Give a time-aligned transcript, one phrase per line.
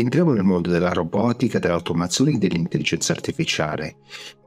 [0.00, 3.96] entriamo nel mondo della robotica, dell'automazione e dell'intelligenza artificiale.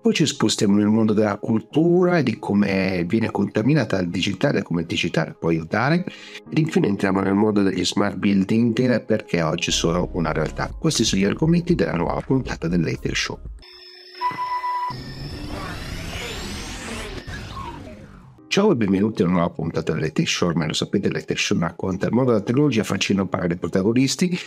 [0.01, 4.81] Poi ci spostiamo nel mondo della cultura e di come viene contaminata il digitale, come
[4.81, 6.05] il digitale può aiutare.
[6.49, 10.73] Ed infine entriamo nel mondo degli smart building perché oggi sono una realtà.
[10.77, 13.39] Questi sono gli argomenti della nuova puntata del Later Show.
[18.51, 21.57] Ciao e benvenuti a una nuova puntata del Tech Show, ormai lo sapete, Tech Show
[21.57, 24.37] racconta il mondo della tecnologia facendo parlare i protagonisti.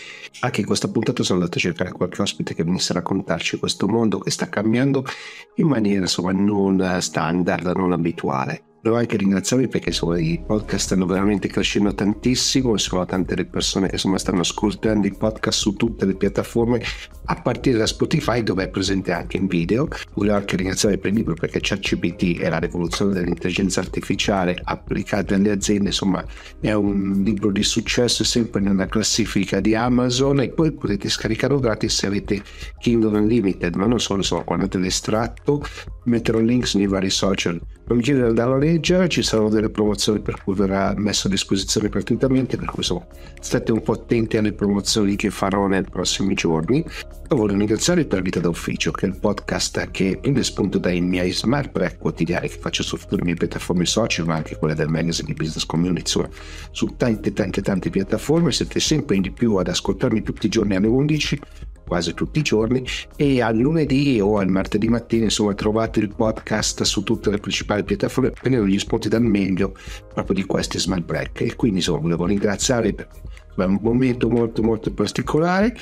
[0.41, 3.89] Anche in questa puntata sono andato a cercare qualche ospite che venisse a raccontarci questo
[3.89, 5.07] mondo che sta cambiando
[5.55, 8.74] in maniera insomma non standard, non abituale.
[8.85, 13.87] Devo anche ringraziarvi perché insomma, i podcast stanno veramente crescendo tantissimo, sono tante le persone
[13.87, 16.83] che insomma, stanno ascoltando i podcast su tutte le piattaforme,
[17.25, 19.89] a partire da Spotify dove è presente anche in video.
[20.13, 25.51] Voglio anche ringraziare per il libro perché ChatGPT è la rivoluzione dell'intelligenza artificiale applicata alle
[25.51, 26.23] aziende, insomma
[26.61, 32.01] è un libro di successo sempre nella classifica di Amazon e poi potete scaricarlo gratis
[32.01, 32.43] se avete
[32.81, 35.65] Kindle Unlimited, ma non solo, insomma, guardate l'estratto,
[36.05, 37.59] metterò links nei vari social.
[37.87, 41.27] Non mi chiedere di andarlo a leggere, ci saranno delle promozioni per cui verrà messo
[41.27, 43.07] a disposizione gratuitamente, per cui insomma
[43.39, 46.79] state un po' attenti alle promozioni che farò nei prossimi giorni.
[46.79, 51.31] Io voglio ringraziare per Vita d'Ufficio, che è il podcast che prende spunto dai miei
[51.31, 54.89] smart break quotidiani che faccio su tutte le mie piattaforme social, ma anche quelle del
[54.89, 56.29] magazine di Business Community, insomma,
[56.71, 58.51] su tante, tante, tante piattaforme.
[58.51, 61.41] Siete sempre in di più ad ascoltarmi tutti i giorni alle 11
[61.87, 62.85] quasi tutti i giorni
[63.17, 67.85] e al lunedì o al martedì mattina insomma trovate il podcast su tutte le principali
[67.85, 69.75] piattaforme prendendo gli spunti dal meglio
[70.13, 71.41] proprio di questi smart break.
[71.43, 73.09] E quindi insomma volevo ringraziare per
[73.57, 75.77] un momento molto molto particolare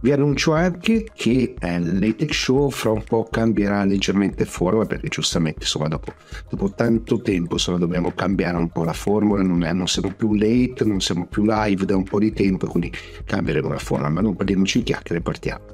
[0.00, 5.60] vi annuncio anche che eh, l'ATEC Show fra un po' cambierà leggermente forma perché giustamente
[5.62, 6.12] insomma dopo,
[6.48, 10.34] dopo tanto tempo insomma, dobbiamo cambiare un po' la formula, non, è, non, siamo più
[10.34, 12.92] late, non siamo più live da un po' di tempo, quindi
[13.24, 15.73] cambieremo la forma, ma non parliamoci chiacchiere, partiamo.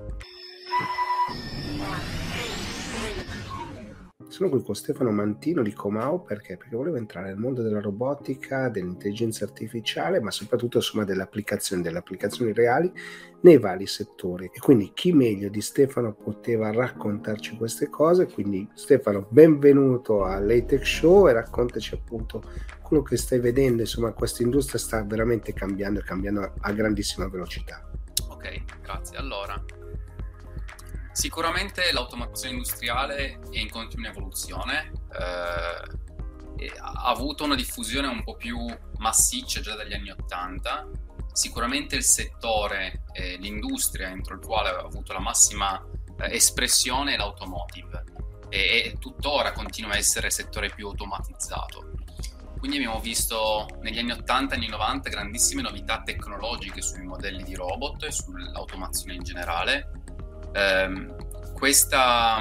[4.40, 6.56] Sono qui con Stefano Mantino di Comau perché?
[6.56, 11.98] Perché volevo entrare nel mondo della robotica, dell'intelligenza artificiale, ma soprattutto insomma delle applicazioni, delle
[11.98, 12.90] applicazioni reali
[13.42, 14.50] nei vari settori.
[14.50, 18.28] E quindi chi meglio di Stefano poteva raccontarci queste cose?
[18.28, 22.42] Quindi Stefano, benvenuto all'ATEC Show e raccontaci appunto
[22.80, 27.90] quello che stai vedendo, insomma questa industria sta veramente cambiando e cambiando a grandissima velocità.
[28.30, 29.18] Ok, grazie.
[29.18, 29.62] Allora,
[31.20, 38.58] Sicuramente l'automazione industriale è in continua evoluzione, eh, ha avuto una diffusione un po' più
[38.96, 40.88] massiccia già dagli anni Ottanta.
[41.30, 45.78] Sicuramente il settore, eh, l'industria entro il quale ha avuto la massima
[46.20, 48.02] eh, espressione è l'automotive
[48.48, 51.98] e, e tuttora continua a essere il settore più automatizzato.
[52.58, 57.54] Quindi abbiamo visto negli anni 80 e anni 90 grandissime novità tecnologiche sui modelli di
[57.54, 59.99] robot e sull'automazione in generale
[60.52, 62.38] ehm, questa,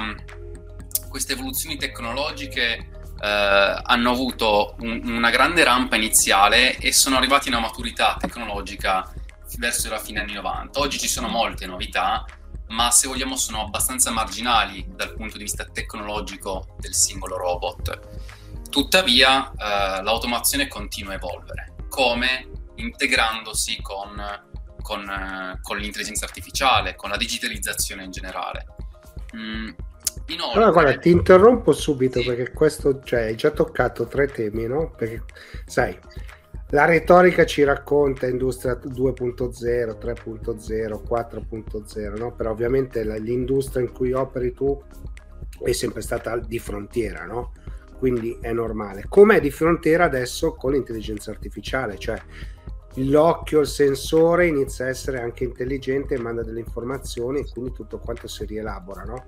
[1.08, 2.88] queste evoluzioni tecnologiche
[3.20, 9.12] eh, hanno avuto un, una grande rampa iniziale e sono arrivati a una maturità tecnologica
[9.58, 10.78] verso la fine anni 90.
[10.80, 12.24] Oggi ci sono molte novità,
[12.68, 18.68] ma se vogliamo sono abbastanza marginali dal punto di vista tecnologico del singolo robot.
[18.70, 24.48] Tuttavia eh, l'automazione continua a evolvere, come integrandosi con
[24.82, 28.66] con, eh, con l'intelligenza artificiale, con la digitalizzazione in generale.
[29.36, 29.68] Mm,
[30.26, 32.26] inoltre, allora, guarda, ti interrompo subito sì.
[32.26, 34.90] perché questo, cioè, hai già toccato tre temi, no?
[34.96, 35.24] Perché,
[35.66, 35.96] sai,
[36.72, 42.32] la retorica ci racconta industria 2.0, 3.0, 4.0, no?
[42.32, 44.80] Però ovviamente la, l'industria in cui operi tu
[45.64, 47.52] è sempre stata di frontiera, no?
[47.98, 49.04] Quindi è normale.
[49.08, 51.98] Com'è di frontiera adesso con l'intelligenza artificiale?
[51.98, 52.22] Cioè,
[52.94, 57.98] l'occhio, il sensore inizia a essere anche intelligente e manda delle informazioni e quindi tutto
[57.98, 59.04] quanto si rielabora.
[59.04, 59.26] No?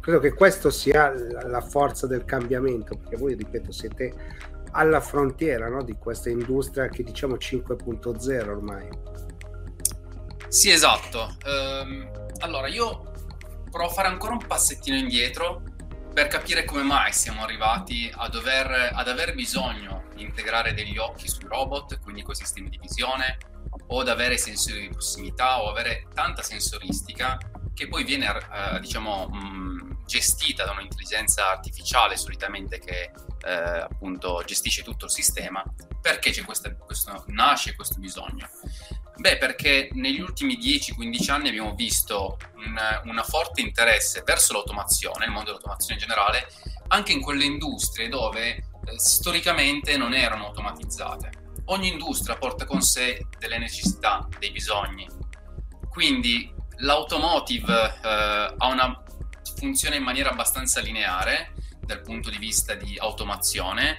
[0.00, 4.12] Credo che questo sia la forza del cambiamento, perché voi, ripeto, siete
[4.72, 5.82] alla frontiera no?
[5.82, 8.88] di questa industria che diciamo 5.0 ormai.
[10.48, 11.36] Sì, esatto.
[11.46, 13.12] Um, allora, io
[13.70, 15.62] provo a fare ancora un passettino indietro
[16.14, 21.44] per capire come mai siamo arrivati dover, ad aver bisogno di integrare degli occhi sui
[21.48, 23.36] robot, quindi con sistemi di visione,
[23.88, 27.36] o ad avere sensori di prossimità o avere tanta sensoristica
[27.74, 33.10] che poi viene eh, diciamo mh, gestita da un'intelligenza artificiale solitamente che
[33.44, 35.64] eh, appunto gestisce tutto il sistema.
[36.00, 38.48] Perché c'è questa, questo, nasce questo bisogno
[39.16, 45.46] Beh, perché negli ultimi 10-15 anni abbiamo visto un forte interesse verso l'automazione, il mondo
[45.46, 46.48] dell'automazione in generale,
[46.88, 48.64] anche in quelle industrie dove eh,
[48.96, 51.30] storicamente non erano automatizzate.
[51.66, 55.06] Ogni industria porta con sé delle necessità, dei bisogni.
[55.88, 59.00] Quindi l'automotive eh, ha una
[59.56, 63.98] funzione in maniera abbastanza lineare dal punto di vista di automazione,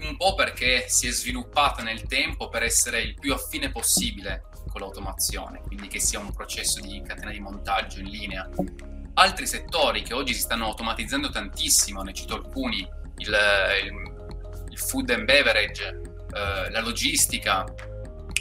[0.00, 4.80] un po' perché si è sviluppata nel tempo per essere il più affine possibile con
[4.80, 8.48] l'automazione, quindi che sia un processo di catena di montaggio in linea.
[9.14, 12.78] Altri settori che oggi si stanno automatizzando tantissimo, ne cito alcuni,
[13.16, 13.36] il,
[13.84, 15.84] il, il food and beverage,
[16.32, 17.64] eh, la logistica,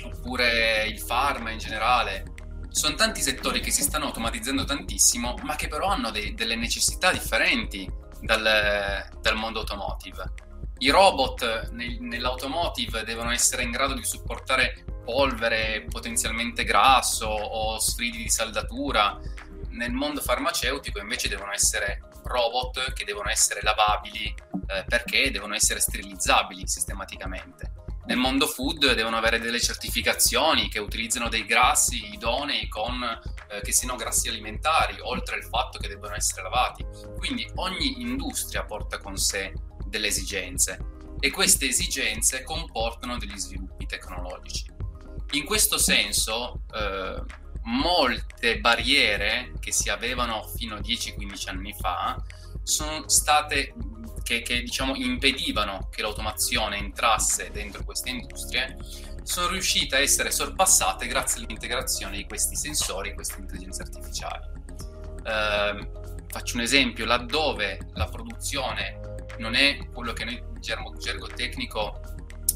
[0.03, 2.23] oppure il pharma in generale,
[2.69, 7.11] sono tanti settori che si stanno automatizzando tantissimo, ma che però hanno dei, delle necessità
[7.11, 7.91] differenti
[8.21, 10.31] dal, dal, mondo automotive.
[10.77, 18.17] I robot nel, nell'automotive devono essere in grado di supportare polvere potenzialmente grasso o sfridi
[18.17, 19.19] di saldatura.
[19.71, 24.25] Nel mondo farmaceutico invece devono essere robot che devono essere lavabili
[24.67, 27.79] eh, perché devono essere sterilizzabili sistematicamente
[28.09, 33.71] nel mondo food devono avere delle certificazioni che utilizzano dei grassi idonei con, eh, che
[33.71, 36.83] siano grassi alimentari, oltre al fatto che debbano essere lavati.
[37.17, 39.53] Quindi ogni industria porta con sé
[39.85, 40.79] delle esigenze
[41.19, 44.78] e queste esigenze comportano degli sviluppi tecnologici.
[45.31, 47.21] In questo senso, eh,
[47.63, 52.21] molte barriere che si avevano fino a 10-15 anni fa
[52.63, 53.73] sono state
[54.23, 58.77] che, che diciamo, impedivano che l'automazione entrasse dentro queste industrie
[59.23, 64.47] sono riuscite a essere sorpassate grazie all'integrazione di questi sensori, queste intelligenze artificiali.
[65.23, 65.91] Eh,
[66.27, 68.99] faccio un esempio, laddove la produzione
[69.37, 71.99] non è quello che noi in gergo, gergo tecnico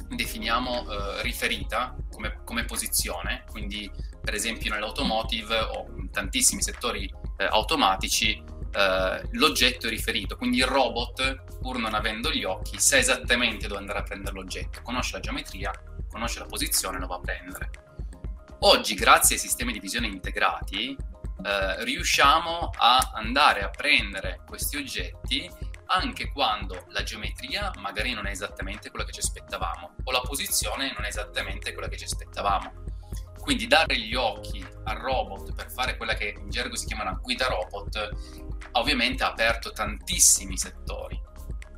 [0.09, 3.91] definiamo eh, riferita come, come, posizione, quindi
[4.21, 8.41] per esempio nell'automotive o in tantissimi settori eh, automatici
[8.71, 13.79] eh, l'oggetto è riferito, quindi il robot, pur non avendo gli occhi, sa esattamente dove
[13.79, 15.71] andare a prendere l'oggetto, conosce la geometria,
[16.09, 17.69] conosce la posizione e lo va a prendere.
[18.59, 20.95] Oggi, grazie ai sistemi di visione integrati,
[21.43, 25.49] eh, riusciamo a andare a prendere questi oggetti
[25.87, 30.91] anche quando la geometria magari non è esattamente quella che ci aspettavamo o la posizione
[30.93, 32.81] non è esattamente quella che ci aspettavamo.
[33.39, 37.19] Quindi dare gli occhi al robot per fare quella che in gergo si chiama una
[37.21, 38.11] guida robot
[38.73, 41.21] ovviamente ha aperto tantissimi settori.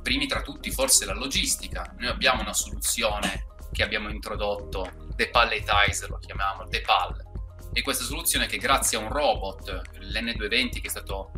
[0.02, 1.92] Primi tra tutti forse la logistica.
[1.98, 7.24] Noi abbiamo una soluzione che abbiamo introdotto, Depalletize lo chiamiamo, Depal.
[7.72, 11.32] E questa soluzione che grazie a un robot, l'N220 che è stato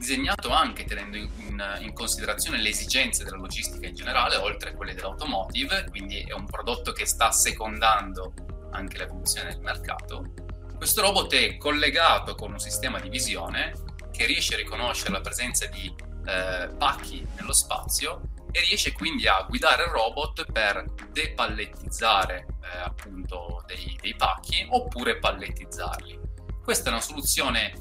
[0.00, 4.94] disegnato anche tenendo in, in, considerazione le esigenze della logistica in generale, oltre a quelle
[4.94, 8.32] dell'automotive, quindi è un prodotto che sta secondando
[8.72, 10.32] anche l'evoluzione del mercato.
[10.76, 13.74] Questo robot è collegato con un sistema di visione
[14.10, 15.94] che riesce a riconoscere la presenza di
[16.26, 23.62] eh, pacchi nello spazio e riesce quindi a guidare il robot per depallettizzare eh, appunto
[23.66, 26.18] dei, dei pacchi oppure pallettizzarli.
[26.62, 27.72] Questa è una soluzione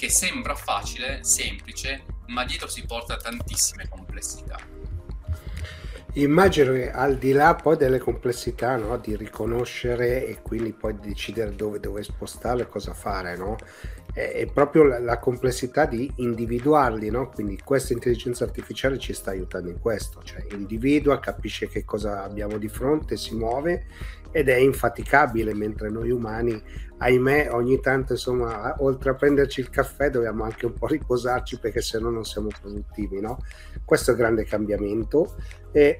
[0.00, 4.58] che sembra facile, semplice, ma dietro si porta tantissime complessità.
[6.14, 11.54] Immagino che al di là poi delle complessità no, di riconoscere e quindi poi decidere
[11.54, 13.58] dove, dove e cosa fare, no?
[14.14, 17.28] è, è, proprio la, la, complessità di individuarli, no?
[17.28, 22.56] quindi questa intelligenza artificiale ci sta aiutando in questo, cioè individua, capisce che cosa abbiamo
[22.56, 23.84] di fronte, si muove
[24.32, 26.60] ed è infaticabile, mentre noi umani,
[27.02, 31.80] ahimè, ogni tanto insomma, oltre a prenderci il caffè dobbiamo anche un po' riposarci perché
[31.80, 33.38] se no non siamo produttivi, no?
[33.84, 35.34] Questo è il grande cambiamento.
[35.72, 35.98] E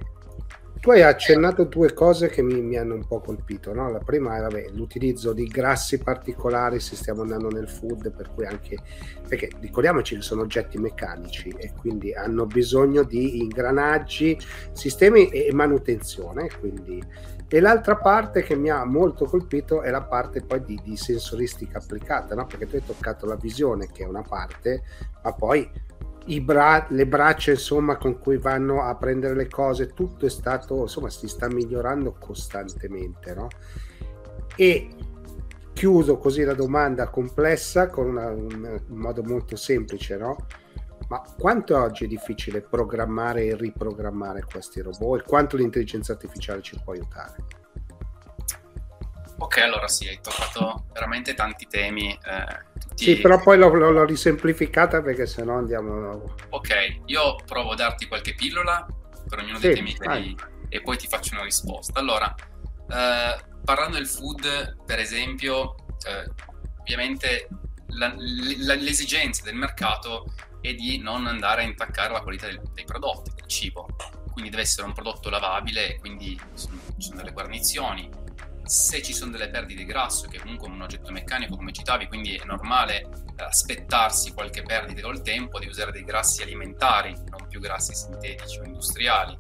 [0.78, 3.72] tu hai accennato due cose che mi, mi hanno un po' colpito.
[3.72, 3.90] No?
[3.90, 8.44] La prima è vabbè, l'utilizzo di grassi particolari se stiamo andando nel food, per cui
[8.46, 8.78] anche
[9.26, 14.38] perché ricordiamoci che sono oggetti meccanici e quindi hanno bisogno di ingranaggi,
[14.72, 16.50] sistemi e manutenzione.
[16.58, 17.38] Quindi.
[17.52, 21.78] E l'altra parte che mi ha molto colpito è la parte poi di, di sensoristica
[21.78, 22.46] applicata, no?
[22.46, 24.84] perché tu hai toccato la visione, che è una parte,
[25.24, 25.68] ma poi
[26.40, 31.10] bra- le braccia insomma con cui vanno a prendere le cose tutto è stato insomma
[31.10, 33.48] si sta migliorando costantemente no?
[34.54, 34.88] e
[35.72, 40.46] chiuso così la domanda complessa con una, un, un, modo molto semplice no?
[41.10, 46.78] Ma quanto oggi è difficile programmare e riprogrammare questi robot e quanto l'intelligenza artificiale ci
[46.82, 47.58] può aiutare
[49.40, 52.10] Ok, allora sì, hai toccato veramente tanti temi.
[52.10, 53.04] Eh, tutti...
[53.04, 56.34] Sì, però poi l'ho, l'ho, risemplificata perché sennò andiamo...
[56.50, 58.86] Ok, io provo a darti qualche pillola
[59.26, 60.36] per ognuno dei temi hai
[60.68, 61.98] e poi ti faccio una risposta.
[61.98, 65.74] Allora, eh, parlando del food, per esempio,
[66.06, 66.30] eh,
[66.80, 67.48] ovviamente
[67.86, 70.26] la, l'esigenza del mercato
[70.60, 73.88] è di non andare a intaccare la qualità del, dei prodotti, del cibo.
[74.32, 78.08] Quindi deve essere un prodotto lavabile, quindi ci sono delle guarnizioni,
[78.70, 82.06] se ci sono delle perdite di grasso, che comunque è un oggetto meccanico come citavi,
[82.06, 83.00] quindi è normale
[83.36, 88.60] eh, aspettarsi qualche perdita col tempo di usare dei grassi alimentari, non più grassi sintetici
[88.60, 89.34] o industriali.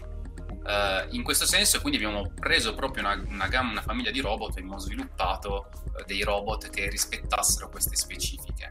[0.60, 4.56] Uh, in questo senso quindi abbiamo preso proprio una, una, gamma, una famiglia di robot
[4.56, 8.70] e abbiamo sviluppato uh, dei robot che rispettassero queste specifiche.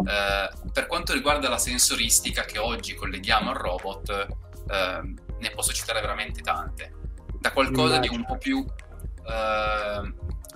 [0.00, 4.26] Uh, per quanto riguarda la sensoristica che oggi colleghiamo al robot,
[5.38, 6.94] ne posso citare veramente tante.
[7.38, 8.64] Da qualcosa di un po' più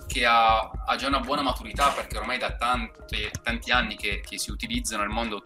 [0.07, 4.37] che ha, ha, già una buona maturità perché ormai da tanti, tanti anni che, che,
[4.37, 5.41] si utilizzano nel mondo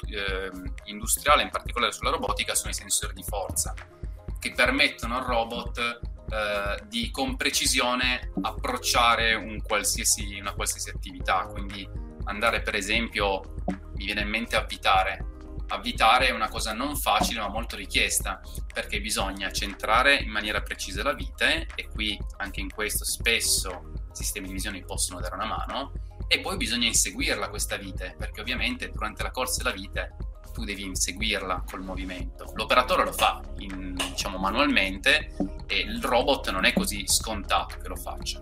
[0.86, 3.74] industriale, in particolare sulla robotica, sono i sensori di forza
[4.40, 6.00] che permettono al robot
[6.32, 11.88] eh, di con precisione approcciare un qualsiasi, una qualsiasi attività, quindi
[12.30, 13.56] andare per esempio,
[13.96, 15.26] mi viene in mente avvitare.
[15.68, 18.42] Avvitare è una cosa non facile ma molto richiesta
[18.74, 24.48] perché bisogna centrare in maniera precisa la vite e qui anche in questo spesso sistemi
[24.48, 25.92] di visione possono dare una mano
[26.28, 30.16] e poi bisogna inseguirla questa vite perché ovviamente durante la corsa della vite
[30.54, 32.52] tu devi inseguirla col movimento.
[32.56, 35.36] L'operatore lo fa in, diciamo, manualmente
[35.68, 38.42] e il robot non è così scontato che lo faccia.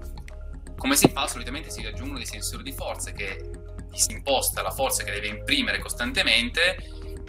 [0.77, 1.27] Come si fa?
[1.27, 3.66] Solitamente si aggiungono dei sensori di forza che
[4.09, 6.77] imposta la forza che deve imprimere costantemente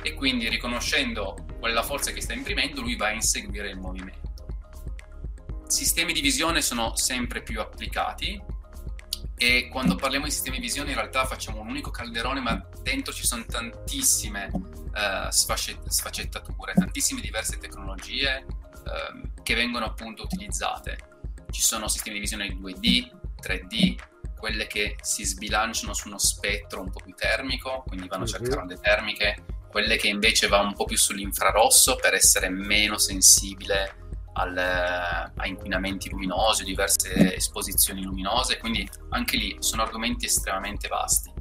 [0.03, 3.79] e quindi riconoscendo qual è la forza che sta imprimendo lui va a inseguire il
[3.79, 4.27] movimento.
[5.67, 8.41] Sistemi di visione sono sempre più applicati
[9.37, 13.13] e quando parliamo di sistemi di visione in realtà facciamo un unico calderone ma dentro
[13.13, 20.99] ci sono tantissime uh, sfaccettature, tantissime diverse tecnologie uh, che vengono appunto utilizzate.
[21.51, 23.11] Ci sono sistemi di visione 2D,
[23.41, 23.97] 3D,
[24.39, 28.55] quelle che si sbilanciano su uno spettro un po' più termico, quindi vanno a cercare
[28.55, 28.61] mhm.
[28.63, 34.57] onde termiche, quelle che invece va un po' più sull'infrarosso per essere meno sensibile al,
[34.57, 41.33] a inquinamenti luminosi, diverse esposizioni luminose, quindi anche lì sono argomenti estremamente vasti.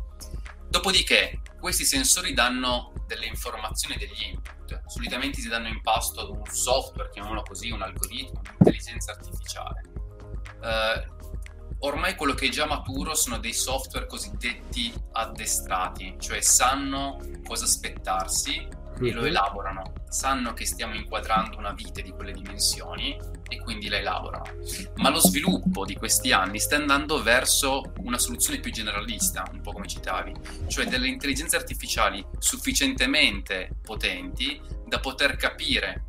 [0.67, 6.29] Dopodiché questi sensori danno delle informazioni e degli input, solitamente si danno in pasto ad
[6.29, 9.81] un software, chiamiamolo così, un algoritmo, un'intelligenza artificiale.
[10.59, 11.15] Uh,
[11.79, 18.67] ormai quello che è già maturo sono dei software cosiddetti addestrati, cioè sanno cosa aspettarsi
[18.99, 19.27] e lo mhm.
[19.27, 19.93] elaborano.
[20.09, 24.45] Sanno che stiamo inquadrando una vite di quelle dimensioni e quindi la elaborano.
[24.95, 29.73] Ma lo sviluppo di questi anni sta andando verso una soluzione più generalista, un po'
[29.73, 30.33] come citavi,
[30.67, 36.03] cioè delle intelligenze artificiali sufficientemente potenti da poter capire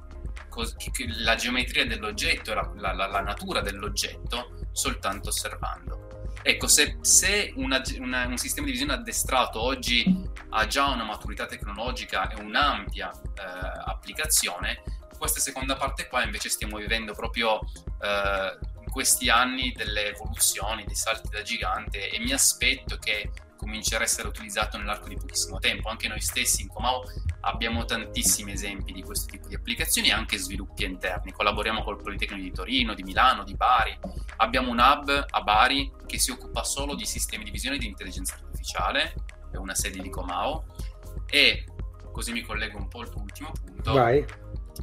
[1.18, 6.30] la geometria dell'oggetto la, la, la natura dell'oggetto soltanto osservando.
[6.42, 10.04] Ecco, se, se una, una, un sistema di visione addestrato oggi
[10.50, 13.42] ha già una maturità tecnologica e un'ampia eh,
[13.86, 14.82] applicazione,
[15.18, 17.58] questa seconda parte qua invece stiamo vivendo proprio
[18.00, 24.02] eh, in questi anni delle evoluzioni, dei salti da gigante e mi aspetto che comincerà
[24.02, 25.88] a essere utilizzato nell'arco di pochissimo tempo.
[25.88, 27.02] Anche noi stessi in Comau
[27.40, 31.32] abbiamo tantissimi esempi di questo tipo di applicazioni e anche sviluppi interni.
[31.32, 33.98] Collaboriamo col Politecnico di Torino, di Milano, di Bari.
[34.36, 37.86] Abbiamo un hub a Bari che si occupa solo di sistemi di visione e di
[37.86, 39.14] intelligenza artificiale,
[39.50, 40.64] è una sede di Comau
[41.26, 41.66] e
[42.12, 43.92] così mi collego un po' al tuo ultimo punto.
[43.92, 44.24] Vai.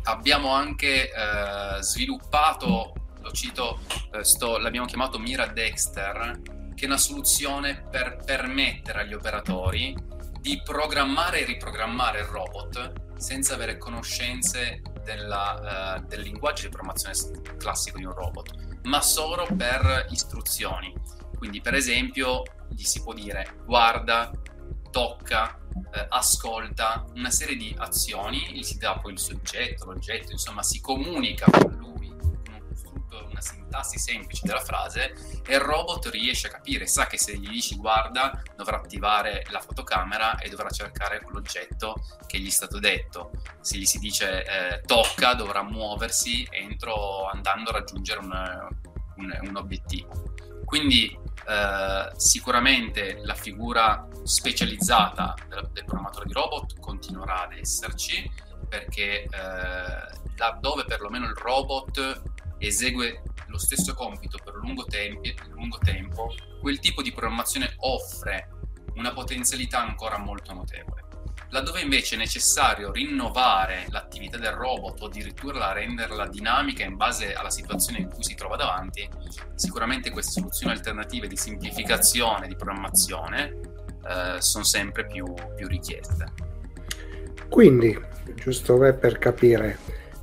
[0.03, 3.79] Abbiamo anche eh, sviluppato, lo cito,
[4.11, 6.41] eh, sto, l'abbiamo chiamato Mira Dexter,
[6.75, 9.95] che è una soluzione per permettere agli operatori
[10.39, 17.15] di programmare e riprogrammare il robot senza avere conoscenze della, uh, del linguaggio di programmazione
[17.57, 20.93] classico di un robot, ma solo per istruzioni.
[21.37, 24.31] Quindi, per esempio, gli si può dire guarda,
[24.91, 25.59] tocca,
[25.93, 30.79] eh, ascolta, una serie di azioni, gli si dà poi il soggetto, l'oggetto, insomma, si
[30.79, 32.04] comunica con lui
[33.45, 35.13] sintassi semplice della frase
[35.45, 39.59] e il robot riesce a capire, sa che se gli dici guarda dovrà attivare la
[39.59, 43.31] fotocamera e dovrà cercare quell'oggetto che gli è stato detto.
[43.61, 48.67] Se gli si dice eh, tocca dovrà muoversi entro andando a raggiungere un,
[49.17, 50.33] un, un obiettivo.
[50.65, 58.29] Quindi eh, sicuramente la figura specializzata del, del, programmatore di robot continuerà ad esserci
[58.67, 59.29] perché eh,
[60.37, 62.23] laddove perlomeno il robot
[62.57, 63.21] esegue
[63.55, 68.49] lo stesso compito per lungo, tempi, lungo tempo, quel tipo di programmazione offre
[68.95, 71.03] una potenzialità ancora molto notevole.
[71.49, 77.49] Laddove invece è necessario rinnovare l'attività del robot o addirittura renderla dinamica in base alla
[77.49, 79.07] situazione in cui si trova davanti,
[79.55, 83.57] sicuramente queste soluzioni alternative di semplificazione, di programmazione,
[84.05, 86.33] eh, sono sempre più, più richieste.
[87.47, 87.97] Quindi,
[88.33, 89.77] giusto per capire,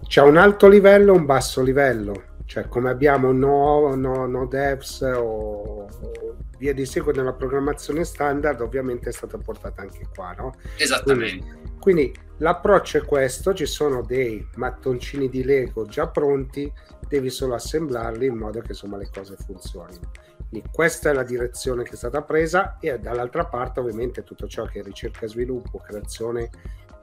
[0.06, 5.00] c'è un alto livello e un basso livello cioè come abbiamo no, no, no devs
[5.00, 10.54] o, o via di seguito nella programmazione standard ovviamente è stata portata anche qua no?
[10.76, 16.70] esattamente quindi, quindi l'approccio è questo ci sono dei mattoncini di Lego già pronti
[17.08, 20.10] devi solo assemblarli in modo che insomma le cose funzionino
[20.50, 24.66] quindi questa è la direzione che è stata presa e dall'altra parte ovviamente tutto ciò
[24.66, 26.50] che è ricerca sviluppo creazione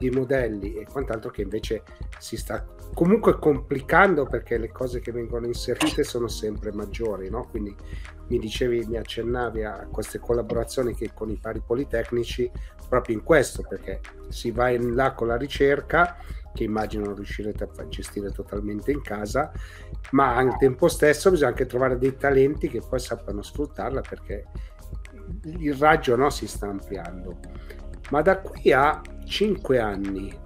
[0.00, 1.82] di modelli e quant'altro che invece
[2.18, 2.64] si sta
[2.94, 7.46] comunque complicando perché le cose che vengono inserite sono sempre maggiori, no?
[7.50, 7.76] Quindi
[8.28, 12.50] mi dicevi, mi accennavi a queste collaborazioni che con i pari politecnici
[12.88, 16.16] proprio in questo, perché si va in là con la ricerca
[16.54, 19.52] che immagino riuscirete a gestire totalmente in casa,
[20.12, 24.46] ma al tempo stesso bisogna anche trovare dei talenti che poi sappiano sfruttarla perché
[25.42, 27.38] il raggio no, si sta ampliando.
[28.10, 30.36] Ma da qui a 5 anni,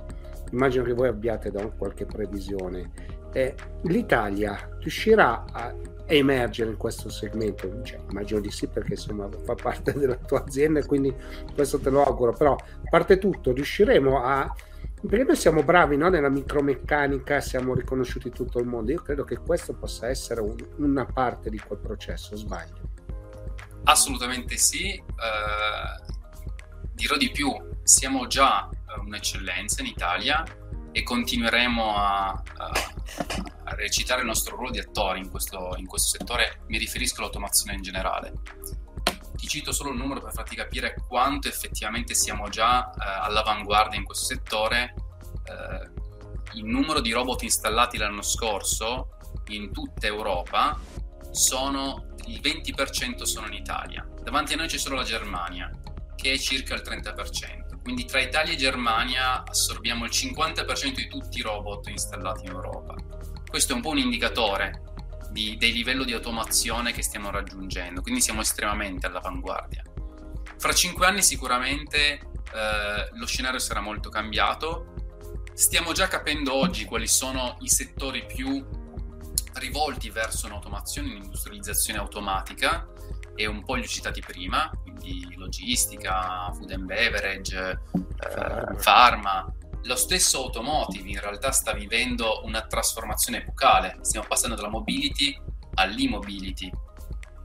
[0.53, 2.91] immagino che voi abbiate da qualche previsione,
[3.33, 5.75] eh, l'Italia riuscirà a
[6.07, 7.83] emergere in questo segmento?
[7.83, 11.15] Cioè, immagino di sì perché insomma fa parte della tua azienda e quindi
[11.55, 14.55] questo te lo auguro, però a parte tutto riusciremo a...
[15.07, 16.09] Perché noi siamo bravi no?
[16.09, 18.91] nella micromeccanica, siamo riconosciuti in tutto il mondo.
[18.91, 22.93] Io credo che questo possa essere un, una parte di quel processo, sbaglio?
[23.85, 25.03] Assolutamente sì.
[25.07, 26.24] Uh,
[26.95, 30.45] dirò di più, siamo già eh, un'eccellenza in Italia
[30.93, 32.43] e continueremo a, a,
[33.65, 37.75] a, recitare il nostro ruolo di attori in questo, in questo, settore, mi riferisco all'automazione
[37.75, 38.33] in generale.
[39.37, 44.05] Ti cito solo il numero per farti capire quanto effettivamente siamo già eh, all'avanguardia in
[44.05, 44.95] questo settore.
[45.45, 46.03] Eh,
[46.55, 50.79] il numero di robot installati l'anno scorso in tutta Europa
[51.33, 54.07] sono il 20% sono in Italia.
[54.23, 55.69] Davanti a noi c'è solo la Germania,
[56.17, 57.81] che è circa il 30%.
[57.83, 62.95] Quindi tra Italia e Germania assorbiamo il 50% di tutti i robot installati in Europa.
[63.47, 64.83] Questo è un po' un indicatore
[65.31, 69.83] di, del livello di automazione che stiamo raggiungendo, quindi siamo estremamente all'avanguardia.
[70.57, 72.21] Fra cinque anni sicuramente
[72.55, 74.95] eh, lo scenario sarà molto cambiato.
[75.53, 78.65] Stiamo già capendo oggi quali sono i settori più
[79.55, 82.89] rivolti verso un'automazione, un'industrializzazione automatica
[83.35, 89.53] e un po' li ho citati prima, quindi logistica, food and beverage, eh, pharma.
[89.83, 95.39] Lo stesso automotive in realtà sta vivendo una trasformazione epocale, stiamo passando dalla mobility
[95.75, 96.71] all'immobility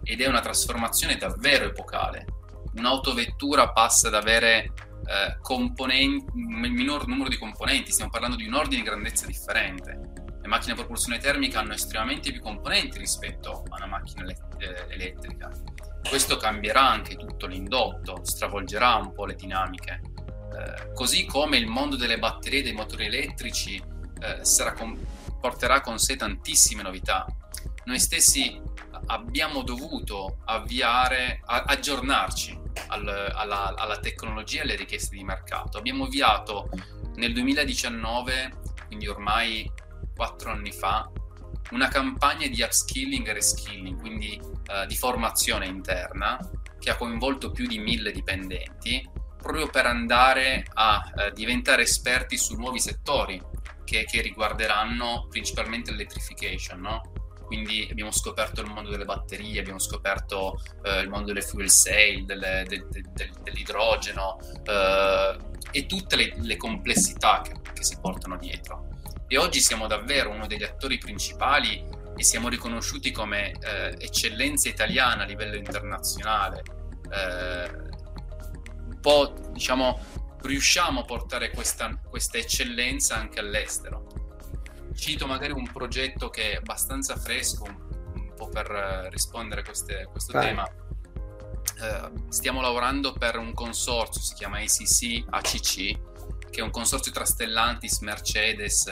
[0.03, 2.25] ed è una trasformazione davvero epocale.
[2.75, 4.71] Un'autovettura passa ad avere
[5.05, 9.99] eh, componenti, minor numero di componenti, stiamo parlando di un ordine di grandezza differente.
[10.41, 15.51] Le macchine a propulsione termica hanno estremamente più componenti rispetto a una macchina eh, elettrica
[16.07, 20.01] questo cambierà anche tutto l'indotto, stravolgerà un po' le dinamiche.
[20.53, 24.97] Eh, così come il mondo delle batterie dei motori elettrici eh, con,
[25.39, 27.25] porterà con sé tantissime novità.
[27.85, 28.61] Noi stessi
[29.07, 35.77] abbiamo dovuto avviare, a, aggiornarci al, alla, alla tecnologia e alle richieste di mercato.
[35.77, 36.69] Abbiamo avviato
[37.15, 38.51] nel 2019,
[38.87, 39.69] quindi ormai
[40.15, 41.09] quattro anni fa,
[41.71, 46.39] una campagna di upskilling e reskilling, quindi uh, di formazione interna,
[46.79, 52.55] che ha coinvolto più di mille dipendenti, proprio per andare a uh, diventare esperti su
[52.55, 53.41] nuovi settori
[53.85, 57.01] che, che riguarderanno principalmente l'electrification, no?
[57.49, 62.23] quindi abbiamo scoperto il mondo delle batterie, abbiamo scoperto uh, il mondo delle fuel cell,
[62.23, 68.37] delle, de, de, de, dell'idrogeno uh, e tutte le, le complessità che, che, si portano
[68.37, 68.88] dietro
[69.31, 71.85] e oggi siamo davvero uno degli attori principali
[72.17, 76.63] e siamo riconosciuti come eh, eccellenza italiana a livello internazionale.
[77.11, 77.69] Eh,
[78.87, 79.99] un po' diciamo
[80.41, 84.07] riusciamo a portare questa, questa eccellenza anche all'estero.
[84.95, 90.07] Cito magari un progetto che è abbastanza fresco, un, po' per eh, rispondere a queste,
[90.09, 90.47] questo Vai.
[90.47, 90.67] tema.
[90.67, 96.08] Eh, stiamo lavorando per un consorzio, si chiama ACC, ACC,
[96.49, 98.87] che è un consorzio tra Stellantis, Mercedes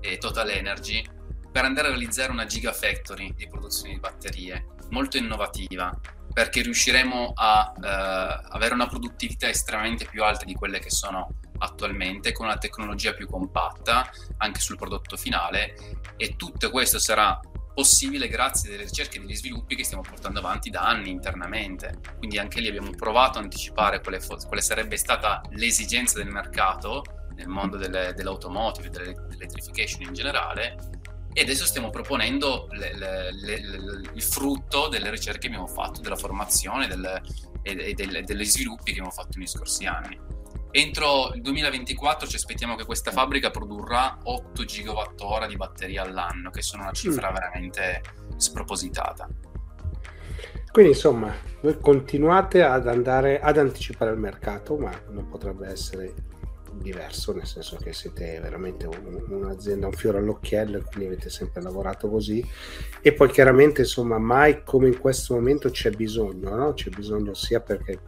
[0.00, 1.04] e Total Energy,
[1.50, 5.98] per andare a realizzare una gigafactory di produzione di batterie, molto innovativa,
[6.32, 12.32] perché riusciremo a eh, avere una produttività estremamente più alta di quelle che sono attualmente,
[12.32, 15.74] con una tecnologia più compatta anche sul prodotto finale
[16.16, 17.38] e tutto questo sarà
[17.74, 21.98] possibile grazie alle ricerche e agli sviluppi che stiamo portando avanti da anni internamente.
[22.18, 27.02] Quindi anche lì abbiamo provato a anticipare quale, quale sarebbe stata l'esigenza del mercato
[27.34, 30.76] nel mondo delle, dell'automotive, dell'elettrification in generale
[31.34, 33.30] e adesso stiamo proponendo le, le,
[34.12, 37.22] il frutto delle ricerche che abbiamo fatto, della formazione del,
[37.62, 40.18] e, e del, degli sviluppi che abbiamo fatto negli scorsi anni.
[40.74, 46.62] Entro il 2024 ci aspettiamo che questa fabbrica produrrà 8 gigawattora di batterie all'anno, che
[46.62, 47.34] sono una cifra mm.
[47.34, 48.00] veramente
[48.38, 49.28] spropositata.
[50.72, 51.30] Quindi insomma,
[51.60, 56.14] voi continuate ad andare ad anticipare il mercato, ma non potrebbe essere
[56.72, 61.60] diverso, nel senso che siete veramente un, un'azienda, un fiore all'occhiello e quindi avete sempre
[61.60, 62.42] lavorato così.
[63.02, 66.72] E poi chiaramente, insomma, mai come in questo momento c'è bisogno, no?
[66.72, 68.00] C'è bisogno sia perché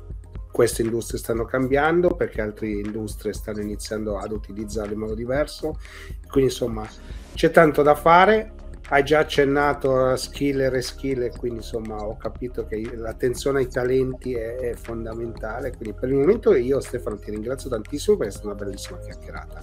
[0.55, 5.81] queste industrie stanno cambiando, perché altre industrie stanno iniziando ad utilizzarle in modo diverso.
[6.29, 6.88] Quindi insomma
[7.35, 8.53] c'è tanto da fare.
[8.90, 14.35] Hai già accennato a skill e reskill, quindi insomma ho capito che l'attenzione ai talenti
[14.35, 15.75] è, è, fondamentale.
[15.75, 19.61] Quindi per il momento io Stefano ti ringrazio tantissimo perché è stata una bellissima chiacchierata.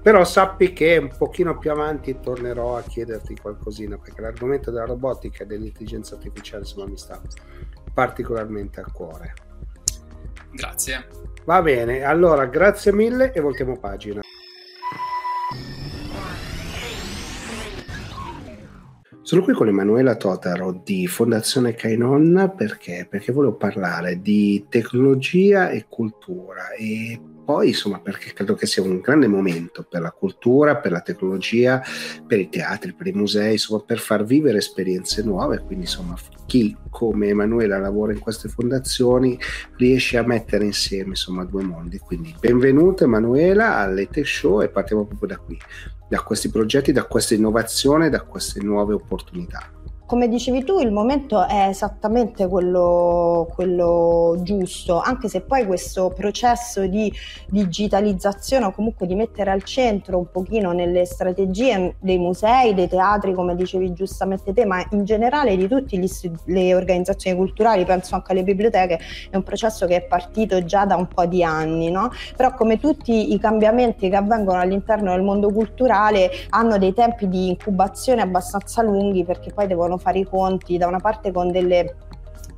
[0.00, 5.42] Però sappi che un pochino più avanti tornerò a chiederti qualcosina perché l'argomento della robotica
[5.42, 7.20] e dell'intelligenza artificiale insomma mi sta
[7.92, 9.45] particolarmente a cuore.
[10.56, 11.06] Grazie.
[11.44, 14.22] Va bene, allora grazie mille e voltiamo pagina.
[19.20, 23.06] Sono qui con Emanuela Totaro di Fondazione Kainon perché?
[23.10, 28.98] Perché volevo parlare di tecnologia e cultura e poi insomma perché credo che sia un
[28.98, 31.80] grande momento per la cultura, per la tecnologia,
[32.26, 36.76] per i teatri, per i musei, insomma per far vivere esperienze nuove, quindi insomma chi
[36.90, 39.38] come Emanuela lavora in queste fondazioni
[39.76, 41.98] riesce a mettere insieme insomma due mondi.
[41.98, 45.56] Quindi benvenuta Emanuela all'Ete Show e partiamo proprio da qui,
[46.08, 49.70] da questi progetti, da questa innovazione, da queste nuove opportunità
[50.06, 56.86] come dicevi tu, il momento è esattamente quello, quello, giusto, anche se poi questo processo
[56.86, 57.12] di
[57.48, 63.34] digitalizzazione o comunque di mettere al centro un pochino nelle strategie dei musei, dei teatri,
[63.34, 66.00] come dicevi giustamente te, ma in generale di tutte
[66.44, 70.94] le organizzazioni culturali, penso anche alle biblioteche, è un processo che è partito già da
[70.94, 72.10] un po' di anni, no?
[72.36, 77.48] Però come tutti i cambiamenti che avvengono all'interno del mondo culturale hanno dei tempi di
[77.48, 81.94] incubazione abbastanza lunghi perché poi devono fare i conti da una parte con delle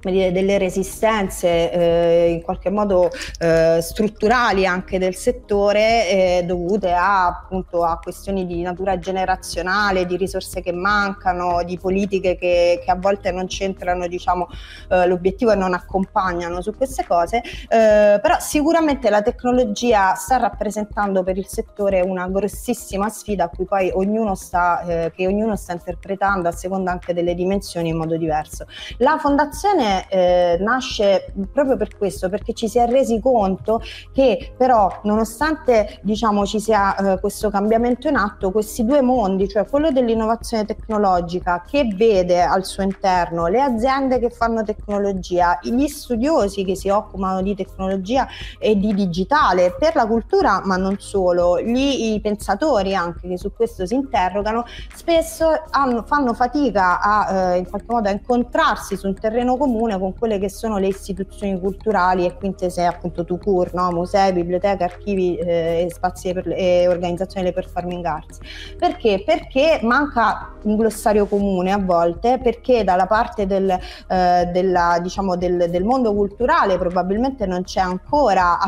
[0.03, 7.27] dire, delle resistenze eh, in qualche modo eh, strutturali anche del settore eh, dovute a,
[7.27, 12.97] appunto, a questioni di natura generazionale, di risorse che mancano, di politiche che, che a
[12.97, 14.49] volte non centrano diciamo,
[14.89, 21.23] eh, l'obiettivo e non accompagnano su queste cose, eh, però sicuramente la tecnologia sta rappresentando
[21.23, 25.73] per il settore una grossissima sfida a cui poi ognuno sta, eh, che ognuno sta
[25.73, 28.67] interpretando a seconda anche delle dimensioni in modo diverso.
[28.99, 33.81] La fondazione eh, nasce proprio per questo, perché ci si è resi conto
[34.12, 39.66] che però nonostante diciamo, ci sia eh, questo cambiamento in atto, questi due mondi, cioè
[39.66, 46.64] quello dell'innovazione tecnologica che vede al suo interno le aziende che fanno tecnologia, gli studiosi
[46.64, 48.27] che si occupano di tecnologia
[48.59, 53.53] e di digitale per la cultura, ma non solo, gli, i pensatori anche che su
[53.53, 59.07] questo si interrogano, spesso hanno, fanno fatica a eh, in qualche modo a incontrarsi su
[59.07, 63.25] un terreno comune comune con quelle che sono le istituzioni culturali e quindi se appunto
[63.25, 63.91] tu cur, no?
[63.93, 68.38] musei, biblioteche, archivi eh, e spazi per, e organizzazioni delle performing arts.
[68.77, 69.23] Perché?
[69.25, 75.71] Perché manca un glossario comune a volte, perché dalla parte del, eh, della, diciamo, del,
[75.71, 78.59] del mondo culturale probabilmente non c'è ancora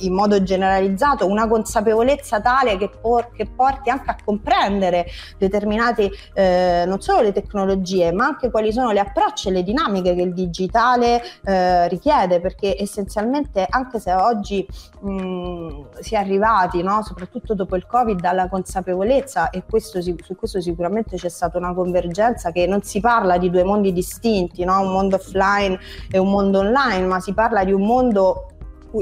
[0.00, 5.06] in modo generalizzato una consapevolezza tale che, por- che porti anche a comprendere
[5.38, 10.14] determinate eh, non solo le tecnologie ma anche quali sono le approcci e le dinamiche
[10.14, 14.66] che il digitale eh, richiede perché essenzialmente anche se oggi
[15.00, 20.60] mh, si è arrivati no, soprattutto dopo il covid alla consapevolezza e questo, su questo
[20.60, 24.80] sicuramente c'è stata una convergenza che non si parla di due mondi distinti no?
[24.80, 25.78] un mondo offline
[26.10, 28.46] e un mondo online ma si parla di un mondo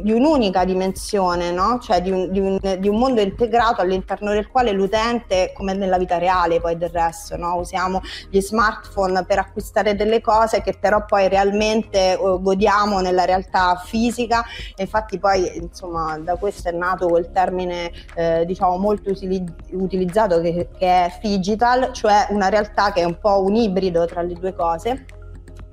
[0.02, 1.78] di un'unica dimensione, no?
[1.80, 5.98] cioè di un, di, un, di un, mondo integrato all'interno del quale l'utente, come nella
[5.98, 7.57] vita reale poi del resto, no?
[7.57, 13.80] usiamo gli smartphone per acquistare delle cose che però poi realmente uh, godiamo nella realtà
[13.85, 14.44] fisica
[14.76, 20.68] infatti poi insomma da questo è nato quel termine eh, diciamo molto utili- utilizzato che,
[20.76, 24.54] che è digital, cioè una realtà che è un po' un ibrido tra le due
[24.54, 25.04] cose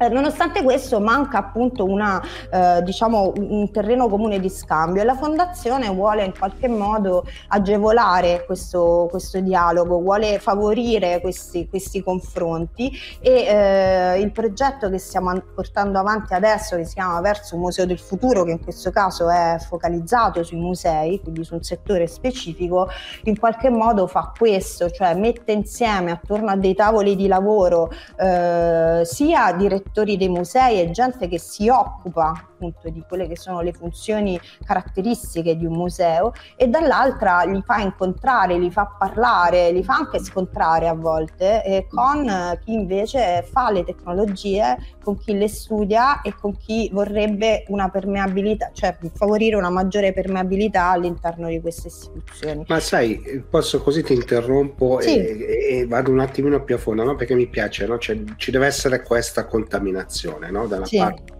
[0.01, 2.19] eh, nonostante questo manca appunto una,
[2.51, 8.43] eh, diciamo, un terreno comune di scambio e la fondazione vuole in qualche modo agevolare
[8.47, 15.99] questo, questo dialogo, vuole favorire questi, questi confronti e eh, il progetto che stiamo portando
[15.99, 19.57] avanti adesso che si chiama Verso un Museo del Futuro che in questo caso è
[19.59, 22.89] focalizzato sui musei, quindi su un settore specifico,
[23.25, 29.01] in qualche modo fa questo, cioè mette insieme attorno a dei tavoli di lavoro eh,
[29.03, 33.61] sia direttori direttori dei musei e gente che si occupa appunto di quelle che sono
[33.61, 39.83] le funzioni caratteristiche di un museo e dall'altra li fa incontrare, li fa parlare, li
[39.83, 45.47] fa anche scontrare a volte eh, con chi invece fa le tecnologie, con chi le
[45.47, 51.87] studia e con chi vorrebbe una permeabilità, cioè favorire una maggiore permeabilità all'interno di queste
[51.87, 52.63] istituzioni.
[52.67, 55.17] Ma sai, posso così ti interrompo sì.
[55.17, 57.15] e, e, vado un attimino più a fondo, no?
[57.15, 57.97] perché mi piace, no?
[57.97, 59.45] cioè, ci deve essere questa
[59.81, 60.67] contaminazione no?
[60.67, 60.97] da sì.
[60.97, 61.39] parte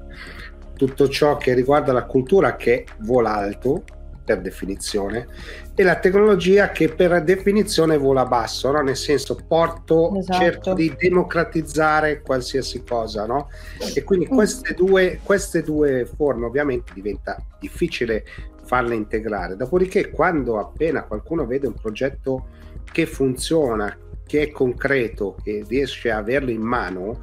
[0.75, 3.83] tutto ciò che riguarda la cultura che vola alto
[4.23, 5.27] per definizione
[5.75, 8.81] e la tecnologia che per definizione vola basso, no?
[8.81, 10.39] nel senso porto, esatto.
[10.39, 13.49] cerco di democratizzare qualsiasi cosa, no?
[13.93, 18.23] E quindi queste due, queste due forme ovviamente diventa difficile
[18.63, 19.55] farle integrare.
[19.55, 22.47] Dopodiché quando appena qualcuno vede un progetto
[22.91, 27.19] che funziona, che è concreto, che riesce a averlo in mano,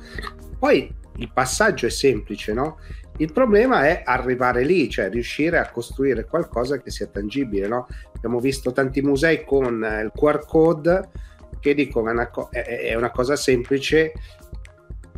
[0.59, 2.79] poi il passaggio è semplice, no?
[3.19, 7.67] Il problema è arrivare lì, cioè riuscire a costruire qualcosa che sia tangibile.
[7.67, 7.89] No?
[8.15, 11.09] Abbiamo visto tanti musei con eh, il QR code
[11.61, 14.13] che dicono è una, co- è una cosa semplice,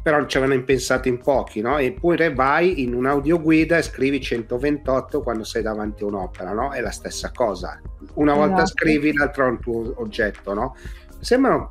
[0.03, 1.77] però ci avevano pensato in pochi, no?
[1.77, 6.73] Eppure vai in un'audioguida e scrivi 128 quando sei davanti a un'opera, no?
[6.73, 7.79] È la stessa cosa.
[8.15, 8.79] Una volta esatto.
[8.79, 10.75] scrivi, l'altra è un tuo oggetto, no?
[11.21, 11.71] Sembrano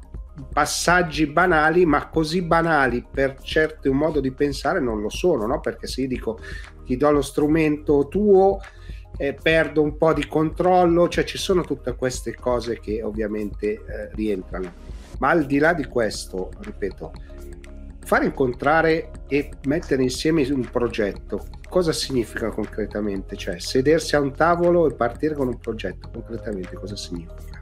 [0.51, 5.59] passaggi banali, ma così banali per certo un modo di pensare non lo sono, no?
[5.59, 6.39] Perché se io dico
[6.85, 8.59] ti do lo strumento tuo,
[9.17, 14.09] eh, perdo un po' di controllo, cioè ci sono tutte queste cose che ovviamente eh,
[14.13, 14.71] rientrano.
[15.19, 17.11] Ma al di là di questo, ripeto,
[18.05, 23.35] fare incontrare e mettere insieme un progetto, cosa significa concretamente?
[23.35, 27.58] Cioè sedersi a un tavolo e partire con un progetto, concretamente cosa significa?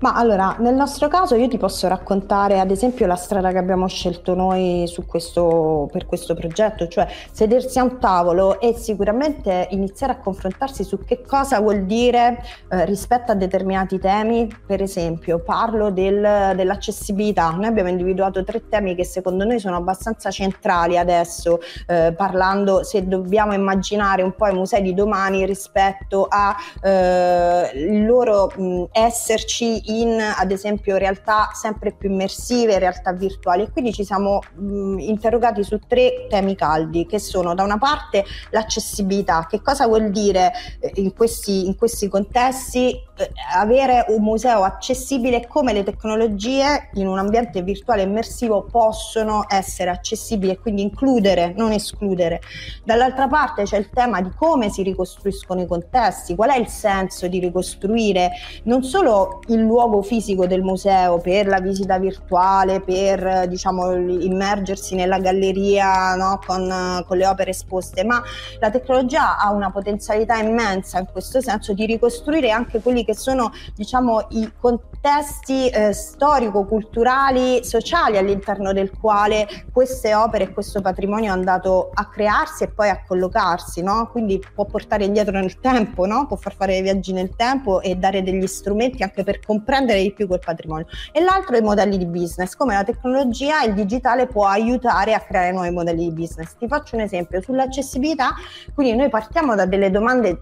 [0.00, 3.88] Ma allora, nel nostro caso io ti posso raccontare ad esempio la strada che abbiamo
[3.88, 10.18] scelto noi questo, per questo progetto, cioè sedersi a un tavolo e sicuramente iniziare a
[10.18, 14.54] confrontarsi su che cosa vuol dire eh, rispetto a determinati temi.
[14.66, 17.50] Per esempio, parlo del, dell'accessibilità.
[17.50, 23.06] Noi abbiamo individuato tre temi che secondo noi sono abbastanza centrali adesso, eh, parlando se
[23.06, 30.00] dobbiamo immaginare un po' i musei di domani rispetto a eh, loro mh, esserci muoverci
[30.00, 35.62] in ad esempio realtà sempre più immersive, realtà virtuali e quindi ci siamo mh, interrogati
[35.62, 40.92] su tre temi caldi che sono da una parte l'accessibilità, che cosa vuol dire eh,
[40.96, 47.06] in, questi, in questi contesti eh, avere un museo accessibile e come le tecnologie in
[47.06, 52.40] un ambiente virtuale immersivo possono essere accessibili e quindi includere, non escludere.
[52.84, 57.26] Dall'altra parte c'è il tema di come si ricostruiscono i contesti, qual è il senso
[57.28, 58.32] di ricostruire
[58.64, 65.18] non solo il luogo fisico del museo per la visita virtuale, per diciamo immergersi nella
[65.18, 68.22] galleria no, con, con le opere esposte, ma
[68.60, 73.52] la tecnologia ha una potenzialità immensa in questo senso di ricostruire anche quelli che sono
[73.74, 81.32] diciamo i contesti eh, storico-culturali, sociali all'interno del quale queste opere e questo patrimonio è
[81.32, 84.08] andato a crearsi e poi a collocarsi, no?
[84.10, 86.26] quindi può portare indietro nel tempo, no?
[86.26, 90.28] può far fare viaggi nel tempo e dare degli strumenti anche per comprendere di più
[90.28, 90.86] quel patrimonio.
[91.12, 95.14] E l'altro è i modelli di business, come la tecnologia e il digitale può aiutare
[95.14, 96.54] a creare nuovi modelli di business.
[96.56, 98.34] Ti faccio un esempio sull'accessibilità,
[98.72, 100.38] quindi noi partiamo da delle domande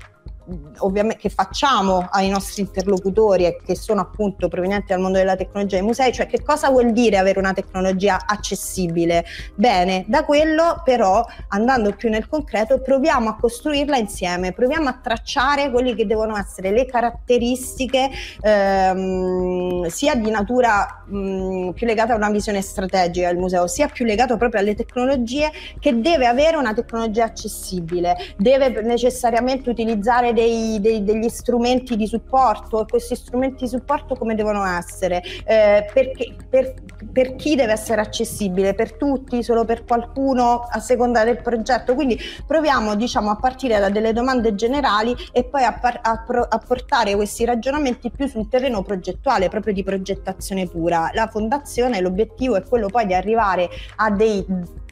[0.79, 5.77] ovviamente che facciamo ai nostri interlocutori e che sono appunto provenienti dal mondo della tecnologia
[5.77, 9.25] dei musei, cioè che cosa vuol dire avere una tecnologia accessibile?
[9.55, 15.71] Bene, da quello però andando più nel concreto proviamo a costruirla insieme, proviamo a tracciare
[15.71, 18.11] quelle che devono essere le caratteristiche
[18.43, 24.05] ehm, sia di natura mh, più legata a una visione strategica del museo, sia più
[24.05, 31.03] legato proprio alle tecnologie che deve avere una tecnologia accessibile, deve necessariamente utilizzare dei, dei,
[31.03, 36.75] degli strumenti di supporto e questi strumenti di supporto come devono essere, eh, perché, per,
[37.11, 41.95] per, chi deve essere accessibile, per tutti, solo per qualcuno a seconda del progetto.
[41.95, 46.47] Quindi proviamo diciamo, a partire da delle domande generali e poi a, par- a, pro-
[46.49, 51.11] a portare questi ragionamenti più sul terreno progettuale, proprio di progettazione pura.
[51.15, 54.45] La fondazione, l'obiettivo è quello poi di arrivare a dei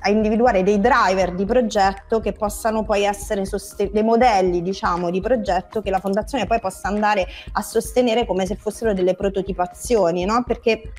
[0.03, 5.21] a individuare dei driver di progetto che possano poi essere sosten- dei modelli diciamo di
[5.21, 10.43] progetto che la fondazione poi possa andare a sostenere come se fossero delle prototipazioni no?
[10.47, 10.93] perché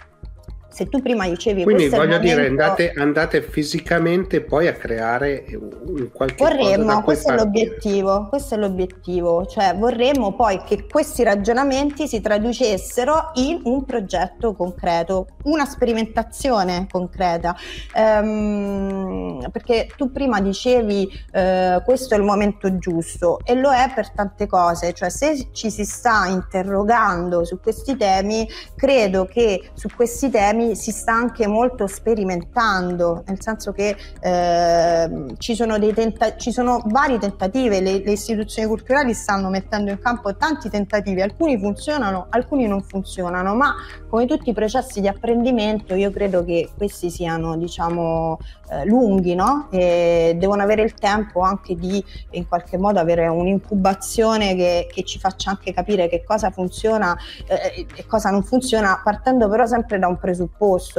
[0.74, 5.46] se tu prima dicevi quindi voglio dire andate, andate, fisicamente poi a creare
[5.86, 9.46] un qualche vorremmo questo è l'obiettivo questo è l'obiettivo.
[9.46, 17.56] Cioè vorremmo poi che questi ragionamenti si traducessero in un progetto concreto una sperimentazione concreta.
[17.96, 24.12] Ehm, perché tu prima dicevi eh, questo è il momento giusto e lo è per
[24.12, 24.94] tante cose.
[24.94, 30.76] Cioè se ci si sta interrogando su questi temi credo che su questi temi anni
[30.76, 37.20] si sta anche molto sperimentando, nel senso che eh, ci, sono tenta- ci, sono vari
[37.20, 42.82] tentativi, le, le, istituzioni culturali stanno mettendo in campo tanti tentativi, alcuni funzionano, alcuni non
[42.82, 43.76] funzionano, ma
[44.10, 48.38] come tutti i processi di apprendimento io credo che questi siano diciamo
[48.70, 49.68] eh, lunghi no?
[49.72, 55.20] e devono avere il tempo anche di in qualche modo avere un'incubazione che, che ci
[55.20, 60.08] faccia anche capire che cosa funziona eh, e cosa non funziona, partendo però sempre da
[60.08, 60.53] un presupposto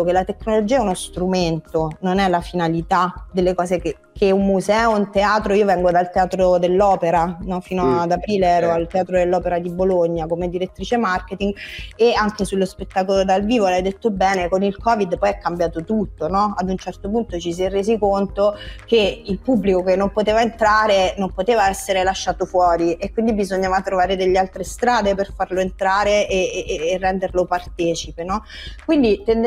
[0.04, 4.44] che la tecnologia è uno strumento, non è la finalità delle cose che, che un
[4.44, 7.60] museo, un teatro, io vengo dal teatro dell'opera, no?
[7.60, 7.98] fino mm.
[8.00, 11.54] ad aprile ero al teatro dell'opera di Bologna come direttrice marketing
[11.96, 15.82] e anche sullo spettacolo dal vivo, l'hai detto bene, con il covid poi è cambiato
[15.82, 16.52] tutto, no?
[16.56, 20.42] ad un certo punto ci si è resi conto che il pubblico che non poteva
[20.42, 25.60] entrare non poteva essere lasciato fuori e quindi bisognava trovare delle altre strade per farlo
[25.60, 28.24] entrare e, e, e renderlo partecipe.
[28.24, 28.44] No?
[28.84, 29.43] Quindi tendenzialmente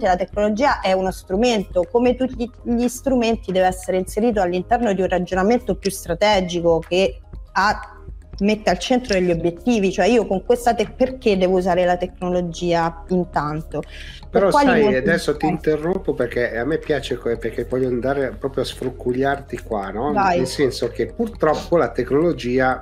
[0.00, 5.08] la tecnologia è uno strumento, come tutti gli strumenti deve essere inserito all'interno di un
[5.08, 7.20] ragionamento più strategico che
[7.52, 7.98] ha
[8.40, 13.04] mette al centro degli obiettivi, cioè io con questa te- perché devo usare la tecnologia
[13.08, 13.82] intanto?
[14.30, 19.62] Però sai, adesso ti interrompo perché a me piace perché voglio andare proprio a sfrucugliarti
[19.62, 20.12] qua, no?
[20.12, 22.78] Nel senso che purtroppo la tecnologia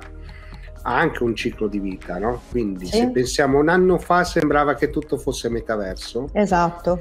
[0.87, 2.41] ha anche un ciclo di vita, no?
[2.49, 2.97] Quindi sì.
[2.97, 6.29] se pensiamo un anno fa sembrava che tutto fosse metaverso.
[6.31, 6.99] Esatto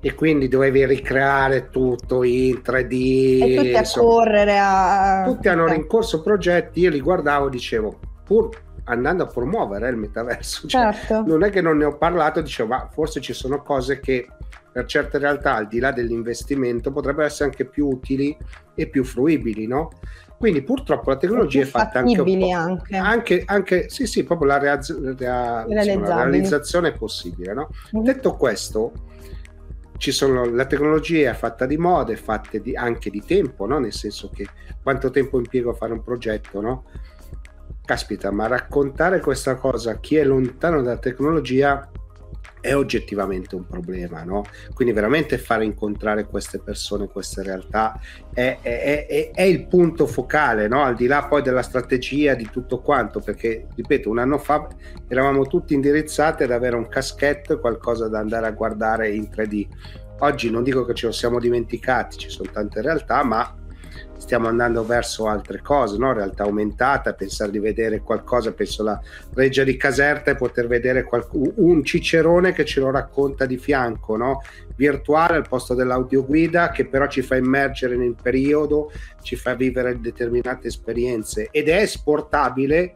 [0.00, 3.42] e quindi dovevi ricreare tutto in 3D.
[3.42, 5.24] E tutti a correre a...
[5.26, 8.48] Tutti hanno rincorso progetti, io li guardavo e dicevo, pur
[8.84, 11.24] andando a promuovere il metaverso, cioè, certo.
[11.26, 14.28] non è che non ne ho parlato, dicevo, ma forse ci sono cose che
[14.72, 18.36] per certe realtà, al di là dell'investimento, potrebbero essere anche più utili
[18.74, 19.90] e più fruibili, no?
[20.38, 22.96] Quindi purtroppo la tecnologia è fatta anche, anche.
[22.96, 27.68] anche, anche sì, sì, proprio la, reaz- rea- insomma, la realizzazione è possibile, no?
[27.96, 28.04] Mm.
[28.04, 28.92] Detto questo,
[29.98, 33.80] sono, la tecnologia è fatta di moda, è fatta di, anche di tempo, no?
[33.80, 34.46] nel senso che
[34.80, 36.84] quanto tempo impiego a fare un progetto, no?
[37.84, 41.90] Caspita, ma raccontare questa cosa a chi è lontano dalla tecnologia
[42.60, 44.44] è oggettivamente un problema, no?
[44.74, 47.98] Quindi veramente fare incontrare queste persone, queste realtà
[48.32, 50.82] è, è, è, è il punto focale, no?
[50.82, 54.68] Al di là poi della strategia, di tutto quanto, perché ripeto, un anno fa
[55.06, 59.66] eravamo tutti indirizzati ad avere un caschetto e qualcosa da andare a guardare in 3D.
[60.20, 63.57] Oggi non dico che ce lo siamo dimenticati, ci sono tante realtà, ma
[64.18, 66.12] stiamo andando verso altre cose, no?
[66.12, 69.00] realtà aumentata, pensare di vedere qualcosa, penso alla
[69.34, 74.16] reggia di Caserta e poter vedere qualc- un cicerone che ce lo racconta di fianco,
[74.16, 74.42] no?
[74.76, 80.68] virtuale al posto dell'audioguida che però ci fa immergere nel periodo, ci fa vivere determinate
[80.68, 82.92] esperienze ed è esportabile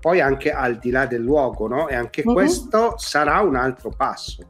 [0.00, 1.88] poi anche al di là del luogo, no?
[1.88, 2.32] E anche uh-huh.
[2.32, 4.48] questo sarà un altro passo.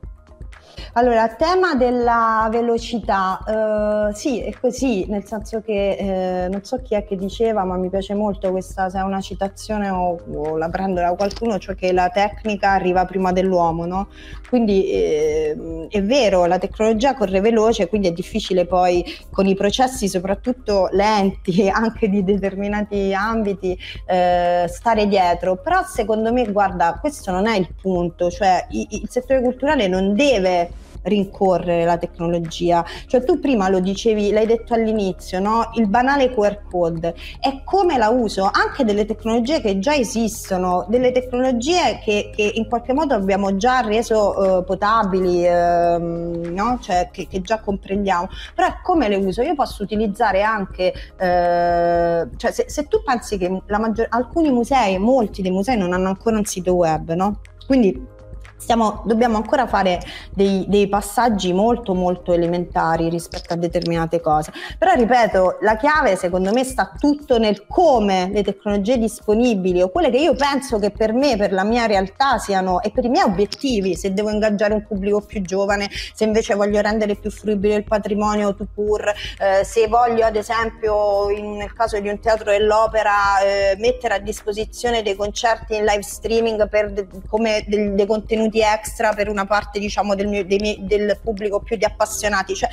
[0.95, 5.97] Allora, tema della velocità, eh, sì, è così, nel senso che
[6.45, 9.21] eh, non so chi è che diceva, ma mi piace molto questa, se è una
[9.21, 14.09] citazione o, o, la prendo da qualcuno, cioè che la tecnica arriva prima dell'uomo, no?
[14.49, 20.09] Quindi eh, è vero, la tecnologia corre veloce, quindi è difficile poi con i processi,
[20.09, 25.57] soprattutto lenti, anche di determinati ambiti, eh, stare dietro.
[25.57, 30.15] Però secondo me, guarda, questo non è il punto, cioè il, il settore culturale non
[30.15, 30.66] deve
[31.07, 32.85] rincorrere la tecnologia.
[33.07, 35.71] Cioè tu prima lo dicevi, l'hai detto all'inizio, no?
[35.75, 41.13] il banale QR code è come la uso anche delle tecnologie che già esistono, delle
[41.13, 46.79] tecnologie che, che in qualche modo abbiamo già reso uh, potabili, uh, no?
[46.81, 49.43] cioè, che, che, già comprendiamo, però è come le uso.
[49.43, 55.43] Io posso utilizzare anche, uh, cioè se, se, tu pensi che maggior, alcuni musei, molti
[55.43, 57.41] dei musei non hanno ancora un sito web, no?
[57.67, 58.15] Quindi
[58.59, 60.01] Stiamo, dobbiamo ancora fare
[60.33, 64.51] dei, dei, passaggi molto molto elementari rispetto a determinate cose.
[64.79, 70.11] Però ripeto, la chiave secondo me sta tutto nel come le tecnologie disponibili o quelle
[70.11, 73.25] che io penso che per me, per la mia realtà siano e per i miei
[73.25, 77.85] obiettivi, se devo ingaggiare un pubblico più giovane, se invece voglio rendere più fruibile il
[77.85, 83.41] patrimonio to pur, eh, se voglio ad esempio in, nel caso di un teatro dell'opera
[83.41, 88.45] eh, mettere a disposizione dei concerti in live streaming per de, come dei, dei contenuti
[88.47, 92.69] contenuti extra per una parte diciamo del, mio, miei, del pubblico più di appassionati, cioè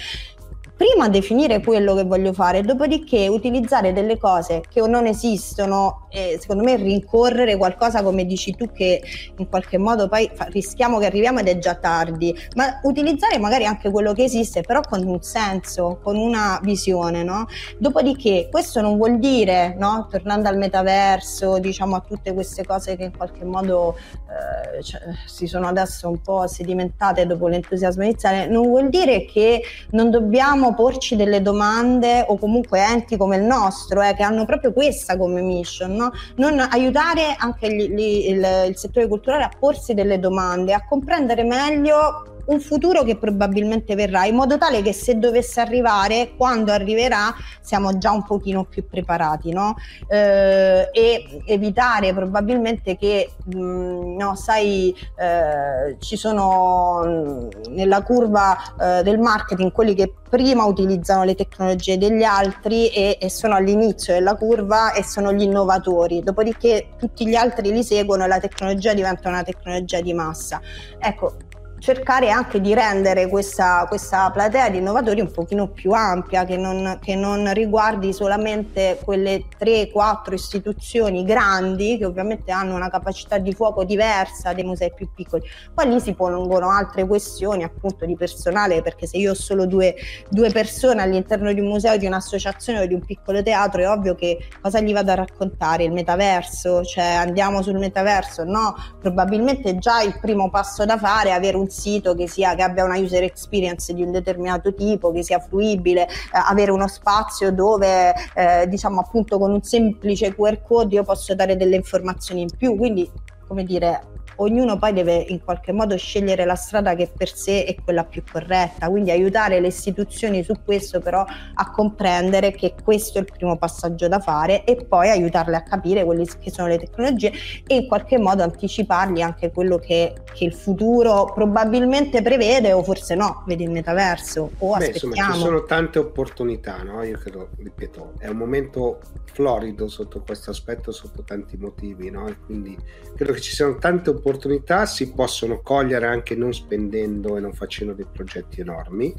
[0.76, 6.64] prima definire quello che voglio fare, dopodiché utilizzare delle cose che non esistono e secondo
[6.64, 9.02] me rincorrere qualcosa come dici tu che
[9.38, 13.66] in qualche modo poi fa, rischiamo che arriviamo ed è già tardi, ma utilizzare magari
[13.66, 17.48] anche quello che esiste però con un senso, con una visione, no?
[17.78, 20.08] Dopodiché questo non vuol dire, no?
[20.10, 25.48] tornando al metaverso, diciamo a tutte queste cose che in qualche modo eh, cioè, si
[25.48, 29.62] sono adesso un po' sedimentate dopo l'entusiasmo iniziale, non vuol dire che
[29.92, 34.46] non dobbiamo dobbiamo porci delle domande o comunque enti come il nostro eh, che hanno
[34.46, 36.12] proprio questa come mission, no?
[36.38, 41.44] non aiutare anche gli, gli, il, il settore culturale a porsi delle domande, a comprendere
[41.44, 47.34] meglio un futuro che probabilmente verrà, in modo tale che se dovesse arrivare, quando arriverà,
[47.62, 49.76] siamo già un pochino più preparati, no?
[50.08, 58.58] Eh, e evitare probabilmente che, mh, mm, no, sai, eh, ci sono mm, nella curva
[58.80, 64.14] eh, del marketing quelli che prima utilizzano le tecnologie degli altri e, e, sono all'inizio
[64.14, 68.96] della curva e sono gli innovatori, dopodiché tutti gli altri li seguono e la tecnologia
[68.96, 70.60] diventa una tecnologia di massa.
[70.98, 71.36] Ecco,
[71.84, 76.98] cercare anche di rendere questa, questa, platea di innovatori un pochino più ampia, che non,
[77.02, 83.84] che non riguardi solamente quelle 3-4 istituzioni grandi che ovviamente hanno una capacità di fuoco
[83.84, 85.44] diversa dei musei più piccoli.
[85.74, 89.94] Poi lì si pongono altre questioni appunto di personale, perché se io ho solo due,
[90.30, 94.16] due persone all'interno di un museo, di un'associazione o di un piccolo teatro, è ovvio
[94.16, 95.84] che cosa gli vado a raccontare?
[95.84, 96.82] Il metaverso?
[96.86, 98.46] Cioè andiamo sul metaverso?
[98.46, 102.62] No, probabilmente già il primo passo da fare è avere un sito che, sia, che
[102.62, 107.52] abbia una user experience di un determinato tipo, che sia fruibile, eh, avere uno spazio
[107.52, 112.50] dove eh, diciamo appunto con un semplice QR code io posso dare delle informazioni in
[112.56, 113.10] più, quindi
[113.48, 117.76] come dire ognuno poi deve in qualche modo scegliere la strada che per sé è
[117.84, 121.24] quella più corretta, quindi aiutare le istituzioni su questo però
[121.54, 126.04] a comprendere che questo è il primo passaggio da fare e poi aiutarle a capire
[126.04, 127.32] quelle che sono le tecnologie
[127.68, 133.16] e in qualche modo anticipargli anche quello che, che il futuro probabilmente prevede o forse
[133.16, 135.16] no, vedi il metaverso o Beh, aspettiamo.
[135.16, 137.04] Insomma, ci sono tante opportunità, no?
[137.04, 139.00] Io credo, ripeto, è un momento
[139.34, 142.28] florido sotto questo aspetto, sotto tanti motivi, no?
[142.28, 142.78] E quindi
[143.16, 147.54] credo che ci siano tante opportunità opportunità si possono cogliere anche non spendendo e non
[147.54, 149.14] facendo dei progetti enormi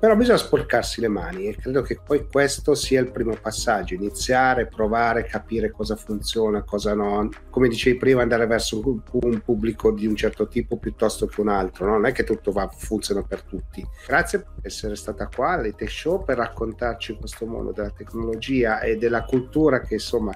[0.00, 4.66] però bisogna sporcarsi le mani e credo che poi questo sia il primo passaggio, iniziare,
[4.66, 10.16] provare, capire cosa funziona, cosa no, come dicevi prima andare verso un, pubblico di un
[10.16, 11.92] certo tipo piuttosto che un altro, no?
[11.92, 13.86] non è che tutto va, funziona per tutti.
[14.06, 18.96] Grazie per essere stata qua alle Tech Show per raccontarci questo mondo della tecnologia e
[18.96, 20.32] della cultura che insomma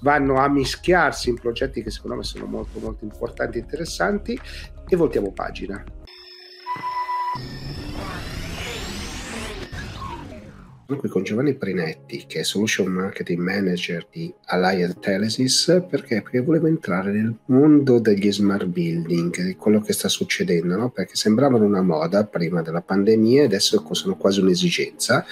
[0.00, 4.40] vanno a mischiarsi in progetti che secondo me sono molto molto importanti e interessanti
[4.88, 5.84] e voltiamo pagina.
[10.86, 16.20] Qui con Giovanni Prinetti, che è Solution Marketing Manager di Allied Telesis, perché?
[16.20, 20.90] perché volevo entrare nel mondo degli smart building, di quello che sta succedendo, no?
[20.90, 25.24] perché sembravano una moda prima della pandemia e adesso sono quasi un'esigenza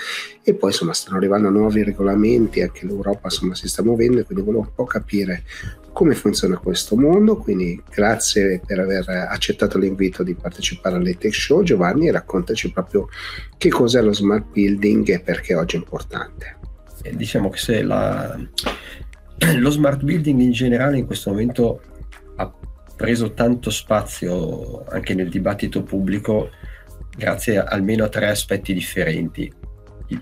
[0.42, 4.62] e poi insomma stanno arrivando nuovi regolamenti, anche l'Europa insomma si sta muovendo quindi volevo
[4.62, 5.44] un po' capire
[5.92, 7.36] come funziona questo mondo.
[7.36, 11.62] Quindi grazie per aver accettato l'invito di partecipare alle Tech Show.
[11.62, 13.08] Giovanni, raccontaci proprio
[13.56, 16.58] che cos'è lo smart building e perché oggi è importante.
[17.02, 18.36] Eh, diciamo che se la,
[19.56, 21.80] lo smart building in generale in questo momento
[22.36, 22.52] ha
[22.96, 26.50] preso tanto spazio anche nel dibattito pubblico
[27.16, 29.52] grazie almeno a tre aspetti differenti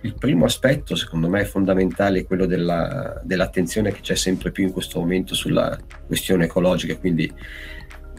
[0.03, 4.73] il primo aspetto, secondo me, è fondamentale, quello della, dell'attenzione che c'è sempre più in
[4.73, 7.31] questo momento sulla questione ecologica, quindi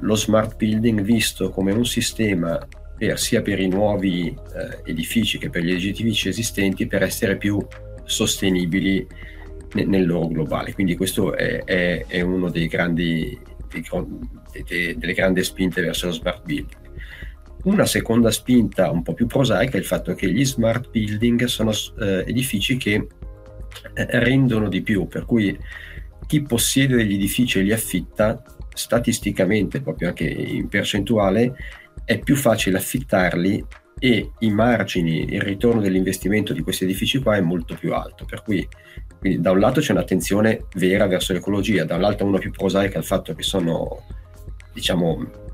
[0.02, 2.60] lo smart building visto come un sistema
[2.98, 7.66] per, sia per i nuovi eh, edifici che per gli edifici esistenti per essere più
[8.04, 9.08] sostenibili
[9.74, 10.74] ne, nel loro globale.
[10.74, 13.84] Quindi questo è, è, è uno dei grandi, dei,
[14.68, 16.80] dei, delle grandi spinte verso lo smart building.
[17.64, 21.72] Una seconda spinta un po' più prosaica è il fatto che gli smart building sono
[22.00, 23.08] eh, edifici che
[23.94, 25.58] eh, rendono di più, per cui
[26.26, 28.42] chi possiede degli edifici e li affitta,
[28.74, 31.54] statisticamente, proprio anche in percentuale,
[32.06, 33.64] è più facile affittarli
[34.00, 38.26] e i margini, il ritorno dell'investimento di questi edifici qua è molto più alto.
[38.26, 38.68] Per cui
[39.20, 43.36] quindi, da un lato c'è un'attenzione vera verso l'ecologia, dall'altro una più prosaica al fatto
[43.36, 44.04] che sono
[44.74, 45.51] diciamo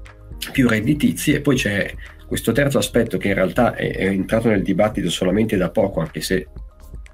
[0.51, 1.93] più redditizi e poi c'è
[2.27, 6.21] questo terzo aspetto che in realtà è, è entrato nel dibattito solamente da poco, anche
[6.21, 6.47] se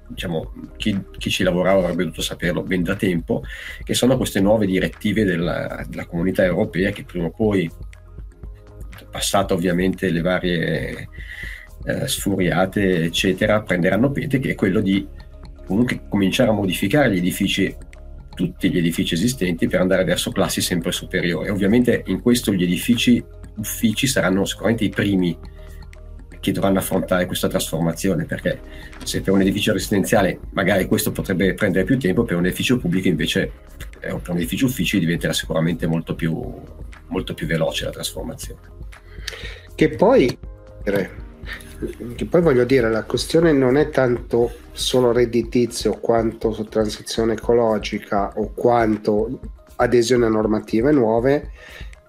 [0.08, 3.42] diciamo, chi, chi, ci lavorava avrebbe dovuto saperlo ben da tempo,
[3.82, 7.70] che sono queste nuove direttive della, della comunità europea che prima o poi
[9.10, 11.08] passata ovviamente le varie
[11.84, 15.06] eh, sfuriate, eccetera, prenderanno piede, che è quello di
[15.66, 17.74] comunque cominciare a modificare gli edifici
[18.34, 21.48] tutti gli edifici esistenti per andare verso classi sempre superiori.
[21.48, 23.22] Ovviamente in questo gli edifici
[23.56, 25.36] uffici saranno sicuramente i primi
[26.40, 28.60] che dovranno affrontare questa trasformazione, perché
[29.02, 33.08] se per un edificio residenziale magari questo potrebbe prendere più tempo, per un edificio pubblico
[33.08, 33.50] invece,
[33.98, 36.38] per un edificio uffici diventerà sicuramente molto più,
[37.06, 38.60] molto più veloce la trasformazione.
[39.74, 40.36] Che poi,
[42.14, 48.52] che poi voglio dire, la questione non è tanto solo redditizio quanto transizione ecologica o
[48.54, 49.40] quanto
[49.76, 51.50] adesione a normative nuove,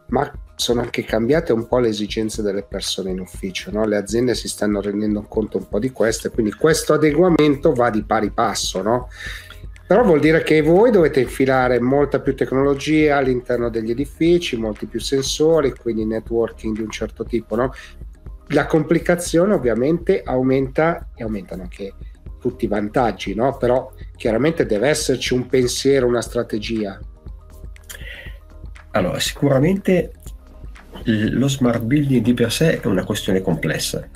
[0.07, 3.85] ma sono anche cambiate un po' le esigenze delle persone in ufficio, no?
[3.85, 8.03] le aziende si stanno rendendo conto un po' di questo, quindi questo adeguamento va di
[8.03, 9.09] pari passo, no?
[9.87, 14.99] però vuol dire che voi dovete infilare molta più tecnologia all'interno degli edifici, molti più
[14.99, 17.55] sensori, quindi networking di un certo tipo.
[17.55, 17.71] No?
[18.49, 21.93] La complicazione ovviamente aumenta e aumentano anche
[22.39, 23.57] tutti i vantaggi, no?
[23.57, 26.99] però chiaramente deve esserci un pensiero, una strategia.
[28.91, 30.11] Allora, sicuramente
[31.05, 34.07] lo smart building di per sé è una questione complessa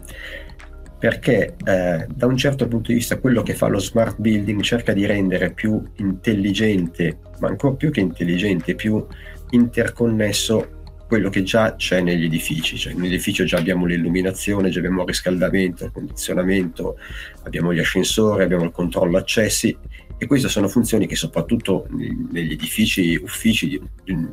[0.99, 4.91] perché eh, da un certo punto di vista quello che fa lo smart building cerca
[4.91, 9.07] di rendere più intelligente, ma ancora più che intelligente, più
[9.51, 10.78] interconnesso
[11.09, 15.07] quello che già c'è negli edifici, cioè in un già abbiamo l'illuminazione, già abbiamo il
[15.07, 16.99] riscaldamento, il condizionamento,
[17.45, 19.75] abbiamo gli ascensori, abbiamo il controllo accessi
[20.19, 23.81] e queste sono funzioni che soprattutto negli edifici, uffici di,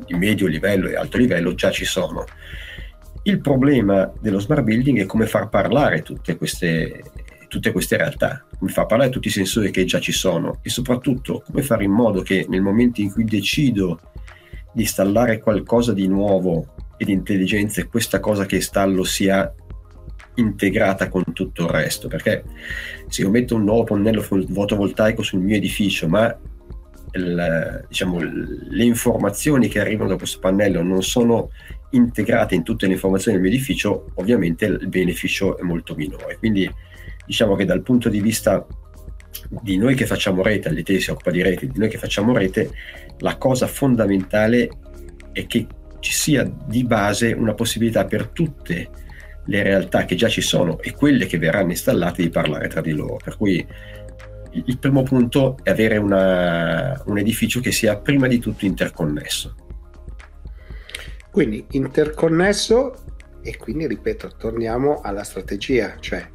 [0.05, 2.25] di medio livello e alto livello già ci sono.
[3.23, 7.01] Il problema dello smart building è come far parlare tutte queste,
[7.47, 11.41] tutte queste realtà, come far parlare tutti i sensori che già ci sono e soprattutto
[11.43, 13.99] come fare in modo che nel momento in cui decido
[14.73, 19.53] di installare qualcosa di nuovo e di intelligenza e questa cosa che installo sia
[20.35, 22.43] integrata con tutto il resto, perché
[23.07, 26.35] se io metto un nuovo pannello fotovoltaico sul mio edificio, ma
[27.11, 31.49] il, diciamo, le informazioni che arrivano da questo pannello non sono
[31.91, 36.37] integrate in tutte le informazioni del mio edificio, ovviamente il beneficio è molto minore.
[36.37, 36.71] Quindi
[37.25, 38.65] diciamo che dal punto di vista
[39.49, 42.71] di noi che facciamo rete, l'IT si occupa di rete, di noi che facciamo rete,
[43.19, 44.69] la cosa fondamentale
[45.31, 45.67] è che
[45.99, 48.89] ci sia di base una possibilità per tutte
[49.45, 52.91] le realtà che già ci sono e quelle che verranno installate di parlare tra di
[52.91, 53.17] loro.
[53.23, 53.65] Per cui
[54.51, 59.55] il primo punto è avere una, un edificio che sia prima di tutto interconnesso.
[61.31, 63.03] Quindi interconnesso
[63.41, 66.27] e quindi ripeto, torniamo alla strategia, cioè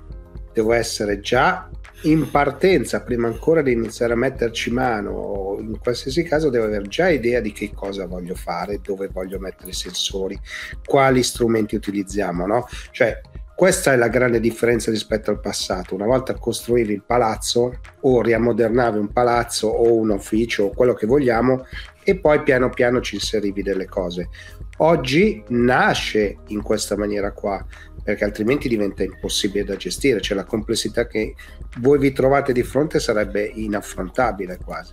[0.52, 1.68] devo essere già
[2.02, 7.08] in partenza, prima ancora di iniziare a metterci mano, in qualsiasi caso devo avere già
[7.08, 10.38] idea di che cosa voglio fare, dove voglio mettere i sensori,
[10.84, 12.66] quali strumenti utilizziamo, no?
[12.90, 13.20] Cioè,
[13.54, 15.94] questa è la grande differenza rispetto al passato.
[15.94, 21.06] Una volta costruivi il palazzo o riammodernavi un palazzo o un ufficio o quello che
[21.06, 21.66] vogliamo
[22.02, 24.30] e poi piano piano ci inserivi delle cose.
[24.78, 27.64] Oggi nasce in questa maniera qua,
[28.02, 31.34] perché altrimenti diventa impossibile da gestire, cioè la complessità che
[31.78, 34.92] voi vi trovate di fronte sarebbe inaffrontabile quasi.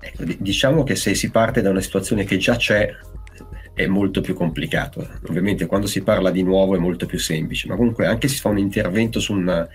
[0.00, 2.88] Ecco, diciamo che se si parte da una situazione che già c'è
[3.74, 5.06] è molto più complicato.
[5.28, 8.40] Ovviamente quando si parla di nuovo è molto più semplice, ma comunque anche se si
[8.40, 9.68] fa un intervento su una,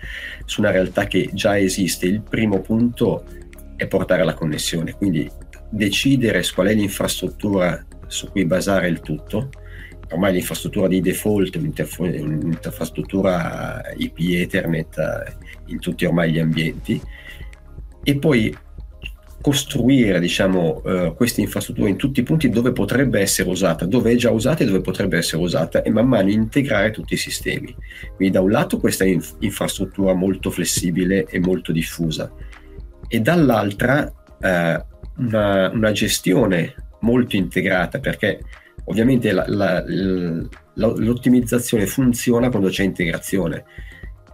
[0.44, 3.24] su una realtà che già esiste, il primo punto
[3.76, 5.30] è portare la connessione, quindi
[5.70, 9.50] decidere qual è l'infrastruttura su cui basare il tutto
[10.12, 15.32] ormai l'infrastruttura di default è un'infrastruttura IP Ethernet eh,
[15.66, 17.00] in tutti ormai gli ambienti
[18.04, 18.54] e poi
[19.42, 24.14] costruire diciamo, uh, questa infrastruttura in tutti i punti dove potrebbe essere usata, dove è
[24.14, 27.74] già usata e dove potrebbe essere usata e man mano integrare tutti i sistemi.
[28.14, 32.32] Quindi da un lato questa inf- infrastruttura molto flessibile e molto diffusa
[33.08, 38.40] e dall'altra uh, una, una gestione molto integrata perché
[38.84, 39.84] Ovviamente la, la,
[40.74, 43.64] l'ottimizzazione funziona quando c'è integrazione,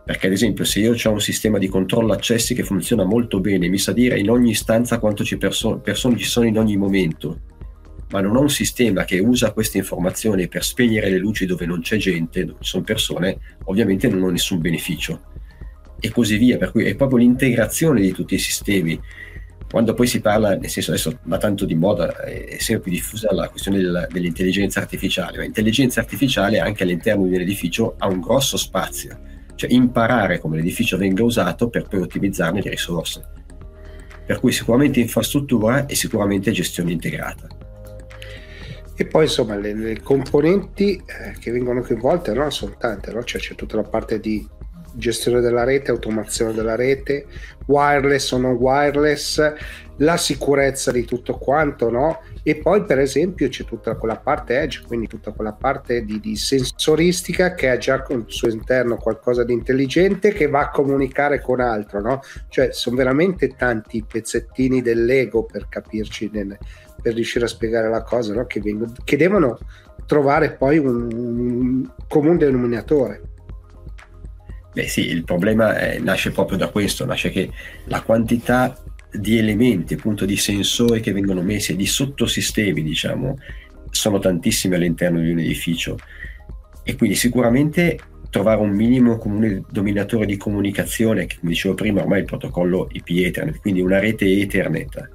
[0.05, 3.68] perché ad esempio se io ho un sistema di controllo accessi che funziona molto bene,
[3.68, 7.40] mi sa dire in ogni stanza quante perso- persone ci sono in ogni momento,
[8.11, 11.82] ma non ho un sistema che usa queste informazioni per spegnere le luci dove non
[11.82, 15.20] c'è gente, dove ci sono persone, ovviamente non ho nessun beneficio.
[16.01, 18.99] E così via, per cui è proprio l'integrazione di tutti i sistemi
[19.70, 23.32] quando poi si parla, nel senso adesso va tanto di moda, è sempre più diffusa
[23.34, 28.20] la questione del, dell'intelligenza artificiale, ma l'intelligenza artificiale anche all'interno di un edificio ha un
[28.20, 29.18] grosso spazio,
[29.56, 33.22] cioè imparare come l'edificio venga usato per poi ottimizzarne le risorse.
[34.24, 37.46] Per cui sicuramente infrastruttura e sicuramente gestione integrata.
[38.96, 42.48] E poi insomma le, le componenti eh, che vengono coinvolte no?
[42.50, 43.22] sono tante, no?
[43.22, 44.46] cioè, c'è tutta la parte di
[44.99, 47.26] gestione della rete, automazione della rete,
[47.66, 49.55] wireless o non wireless,
[49.99, 52.20] la sicurezza di tutto quanto, no?
[52.42, 56.36] E poi per esempio c'è tutta quella parte edge, quindi tutta quella parte di, di
[56.36, 61.61] sensoristica che ha già al suo interno qualcosa di intelligente che va a comunicare con
[61.61, 62.20] altro, no?
[62.49, 66.57] Cioè sono veramente tanti pezzettini dell'ego per capirci, nel,
[67.01, 68.46] per riuscire a spiegare la cosa, no?
[68.46, 69.59] Che, vengono, che devono
[70.07, 73.20] trovare poi un, un comune denominatore.
[74.78, 77.50] Beh sì, il problema è, nasce proprio da questo, nasce che
[77.86, 83.36] la quantità di elementi, appunto di sensori che vengono messi di sottosistemi, diciamo,
[83.90, 85.98] sono tantissimi all'interno di un edificio.
[86.84, 87.98] E quindi sicuramente
[88.30, 93.08] trovare un minimo comune dominatore di comunicazione, che come dicevo prima ormai il protocollo IP
[93.08, 95.10] Ethernet, quindi una rete Ethernet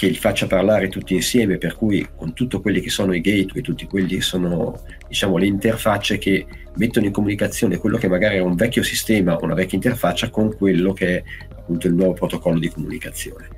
[0.00, 3.60] che li faccia parlare tutti insieme, per cui con tutti quelli che sono i gateway,
[3.60, 6.46] tutti quelli che sono diciamo, le interfacce che
[6.76, 10.56] mettono in comunicazione quello che magari è un vecchio sistema o una vecchia interfaccia con
[10.56, 11.24] quello che è
[11.54, 13.48] appunto il nuovo protocollo di comunicazione.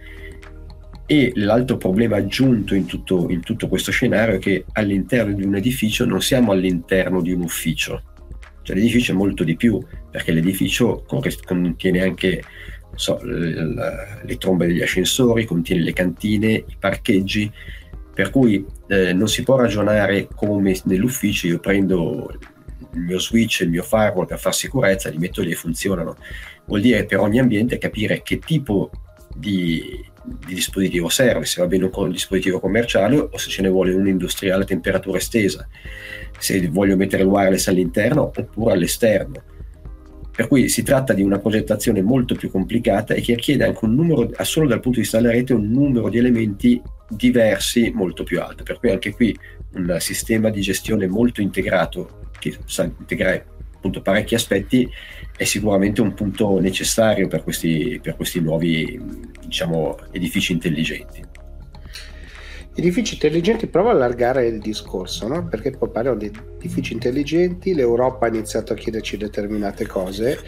[1.07, 5.55] E l'altro problema aggiunto in tutto, in tutto questo scenario è che all'interno di un
[5.55, 8.03] edificio non siamo all'interno di un ufficio,
[8.63, 9.81] cioè l'edificio è molto di più,
[10.11, 12.43] perché l'edificio contiene anche
[12.95, 13.75] so, le,
[14.23, 17.51] le trombe degli ascensori, contiene le cantine, i parcheggi,
[18.15, 22.31] per cui eh, non si può ragionare come nell'ufficio io prendo
[22.93, 26.17] il mio switch, il mio firewall per fare sicurezza, li metto lì e funzionano.
[26.67, 28.91] Vuol dire per ogni ambiente capire che tipo
[29.35, 33.95] di, di dispositivo serve, se va bene un dispositivo commerciale o se ce ne vuole
[33.95, 35.67] un industriale a temperatura estesa,
[36.39, 39.43] se voglio mettere il wireless all'interno oppure all'esterno
[40.35, 43.95] per cui si tratta di una progettazione molto più complicata e che richiede anche un
[43.95, 48.41] numero, solo dal punto di vista della rete, un numero di elementi diversi molto più
[48.41, 48.63] alto.
[48.63, 49.37] Per cui anche qui
[49.75, 54.89] un sistema di gestione molto integrato, che sa integrare appunto parecchi aspetti,
[55.37, 59.01] è sicuramente un punto necessario per questi, per questi nuovi
[59.45, 61.23] diciamo, edifici intelligenti.
[62.75, 65.47] Edifici intelligenti, prova a allargare il discorso, no?
[65.47, 70.39] perché poi parliamo di edifici intelligenti, l'Europa ha iniziato a chiederci determinate cose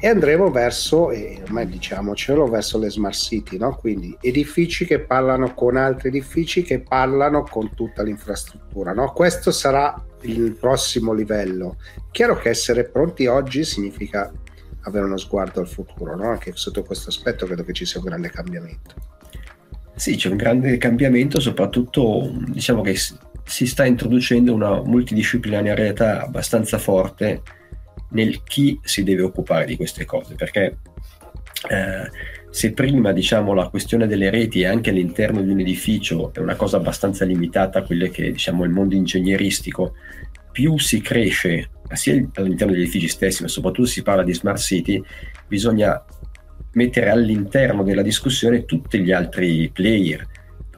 [0.00, 3.76] e andremo verso, e ormai diciamocelo, verso le smart city, no?
[3.76, 8.94] quindi edifici che parlano con altri edifici che parlano con tutta l'infrastruttura.
[8.94, 9.12] No?
[9.12, 11.76] Questo sarà il prossimo livello.
[12.10, 14.32] Chiaro che essere pronti oggi significa
[14.84, 18.30] avere uno sguardo al futuro, anche sotto questo aspetto credo che ci sia un grande
[18.30, 18.94] cambiamento.
[19.96, 27.42] Sì, c'è un grande cambiamento, soprattutto diciamo che si sta introducendo una multidisciplinarietà abbastanza forte
[28.10, 30.78] nel chi si deve occupare di queste cose, perché
[31.68, 32.10] eh,
[32.50, 36.76] se prima diciamo, la questione delle reti anche all'interno di un edificio è una cosa
[36.76, 39.94] abbastanza limitata a quelle che diciamo il mondo ingegneristico,
[40.52, 45.02] più si cresce sia all'interno degli edifici stessi, ma soprattutto si parla di smart city,
[45.46, 46.02] bisogna
[46.74, 50.26] mettere all'interno della discussione tutti gli altri player.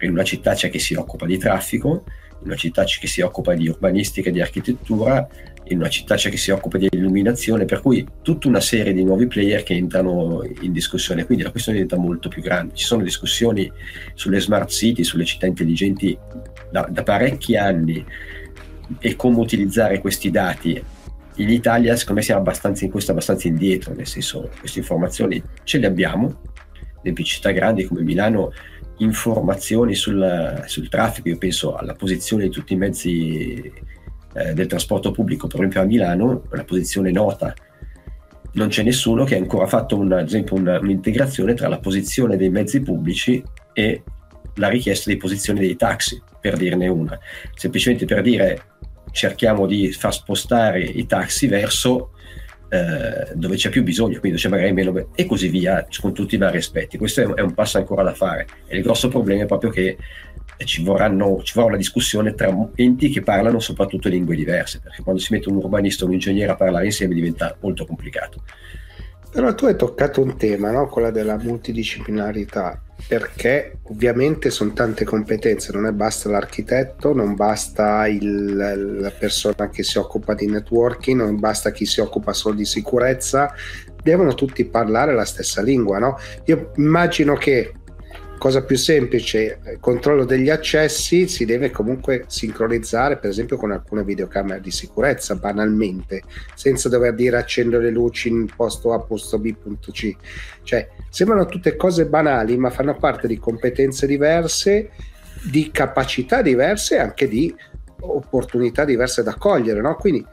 [0.00, 2.04] In una città c'è chi si occupa di traffico,
[2.40, 5.26] in una città c'è chi si occupa di urbanistica e di architettura,
[5.68, 9.02] in una città c'è chi si occupa di illuminazione, per cui tutta una serie di
[9.02, 12.74] nuovi player che entrano in discussione, quindi la questione diventa molto più grande.
[12.74, 13.70] Ci sono discussioni
[14.14, 16.16] sulle smart city, sulle città intelligenti
[16.70, 18.04] da, da parecchi anni
[19.00, 20.80] e come utilizzare questi dati
[21.36, 25.78] in Italia secondo me siamo abbastanza in questo abbastanza indietro, nel senso queste informazioni ce
[25.78, 26.40] le abbiamo,
[27.02, 28.52] le città grandi come Milano
[28.98, 33.72] informazioni sul, sul traffico, io penso alla posizione di tutti i mezzi
[34.32, 37.54] eh, del trasporto pubblico, per esempio a Milano, una posizione nota.
[38.52, 42.36] Non c'è nessuno che ha ancora fatto un, ad esempio una, un'integrazione tra la posizione
[42.36, 43.42] dei mezzi pubblici
[43.74, 44.02] e
[44.54, 47.18] la richiesta di posizione dei taxi, per dirne una.
[47.54, 48.62] Semplicemente per dire
[49.10, 52.10] cerchiamo di far spostare i taxi verso
[52.68, 56.38] eh, dove c'è più bisogno, quindi c'è magari meno e così via con tutti i
[56.38, 56.98] vari aspetti.
[56.98, 59.96] Questo è, è un passo ancora da fare e il grosso problema è proprio che
[60.64, 65.20] ci, vorranno, ci vorrà una discussione tra enti che parlano soprattutto lingue diverse, perché quando
[65.20, 68.42] si mette un urbanista o un ingegnere a parlare insieme diventa molto complicato.
[69.36, 70.88] Però tu hai toccato un tema, no?
[70.88, 78.56] quella della multidisciplinarità, perché ovviamente sono tante competenze, non è basta l'architetto, non basta il,
[78.98, 83.52] la persona che si occupa di networking, non basta chi si occupa solo di sicurezza,
[84.02, 85.98] devono tutti parlare la stessa lingua.
[85.98, 86.16] No?
[86.46, 87.74] Io immagino che
[88.38, 94.04] cosa più semplice, il controllo degli accessi si deve comunque sincronizzare per esempio con alcune
[94.04, 96.22] videocamere di sicurezza banalmente,
[96.54, 100.14] senza dover dire accendo le luci in posto A, posto B, punto C.
[100.62, 104.90] Cioè, sembrano tutte cose banali ma fanno parte di competenze diverse
[105.50, 107.54] di capacità diverse e anche di
[108.00, 109.94] opportunità diverse da cogliere, no?
[109.96, 110.24] Quindi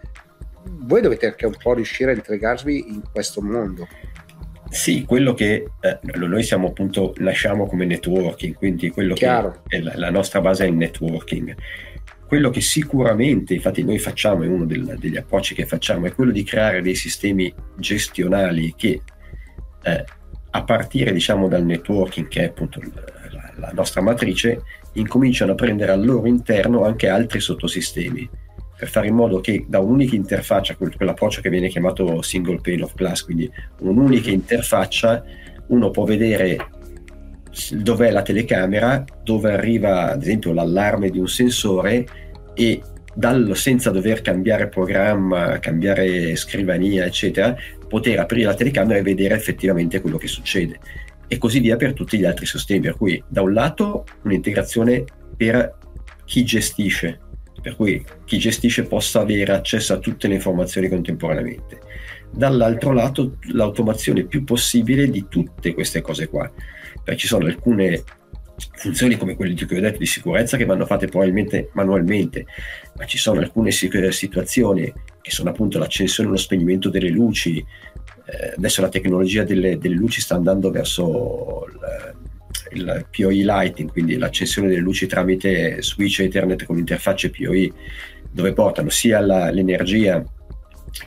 [0.85, 3.87] voi dovete anche un po' riuscire a integrarvi in questo mondo.
[4.73, 9.61] Sì, quello che eh, noi siamo appunto, nasciamo come networking, quindi quello Chiaro.
[9.67, 11.55] che è la, la, nostra base è il networking.
[12.25, 16.31] Quello che sicuramente, infatti noi facciamo, è uno del, degli approcci che facciamo, è quello
[16.31, 18.99] di creare dei sistemi gestionali che
[19.83, 20.05] eh,
[20.49, 24.63] a partire diciamo dal networking, che è appunto la, la nostra matrice,
[24.93, 28.27] incominciano a prendere al loro interno anche altri sottosistemi
[28.83, 32.93] per fare in modo che da un'unica interfaccia, quell'approccio che viene chiamato single pane of
[32.95, 35.23] glass, quindi un'unica interfaccia,
[35.67, 36.57] uno può vedere
[37.71, 42.05] dov'è la telecamera, dove arriva ad esempio l'allarme di un sensore
[42.53, 42.81] e
[43.15, 47.55] dal, senza dover cambiare programma, cambiare scrivania, eccetera,
[47.87, 50.77] poter aprire la telecamera e vedere effettivamente quello che succede.
[51.29, 52.81] E così via per tutti gli altri sistemi.
[52.81, 55.05] Per cui, da un lato, un'integrazione
[55.37, 55.77] per
[56.25, 57.19] chi gestisce
[57.63, 61.79] per cui chi gestisce possa avere accesso a tutte le informazioni contemporaneamente.
[62.29, 66.51] Dall'altro lato l'automazione più possibile di tutte queste cose qua,
[67.03, 68.03] perché ci sono alcune
[68.75, 72.45] funzioni come quelle di cui ho detto di sicurezza che vanno fatte probabilmente manualmente,
[72.97, 74.91] ma ci sono alcune situazioni
[75.21, 79.95] che sono appunto l'accensione e lo spegnimento delle luci, eh, adesso la tecnologia delle, delle,
[79.95, 82.15] luci sta andando verso il,
[82.71, 87.71] il PoE Lighting, quindi l'accensione delle luci tramite switch Ethernet con interfacce PoE,
[88.31, 90.23] dove portano sia la, l'energia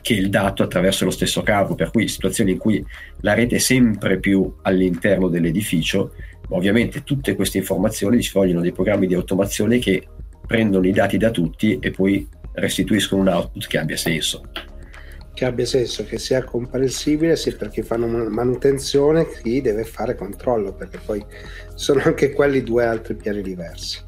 [0.01, 2.85] che il dato attraverso lo stesso cavo, per cui situazioni in cui
[3.21, 6.13] la rete è sempre più all'interno dell'edificio,
[6.49, 10.07] ovviamente tutte queste informazioni ci vogliono dei programmi di automazione che
[10.45, 14.49] prendono i dati da tutti e poi restituiscono un output che abbia senso
[15.37, 20.73] che abbia senso, che sia comprensibile sia per chi fanno manutenzione, chi deve fare controllo,
[20.73, 21.23] perché poi
[21.75, 23.99] sono anche quelli due altri piani diversi.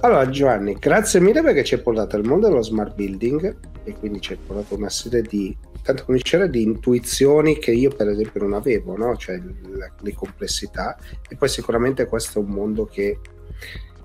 [0.00, 4.20] Allora Giovanni, grazie mille perché ci hai portato al mondo dello smart building e quindi
[4.20, 8.42] ci hai portato una serie di, tanto come c'era, di intuizioni che io per esempio
[8.42, 9.16] non avevo, no?
[9.16, 10.98] cioè le, le complessità
[11.30, 13.18] e poi sicuramente questo è un mondo che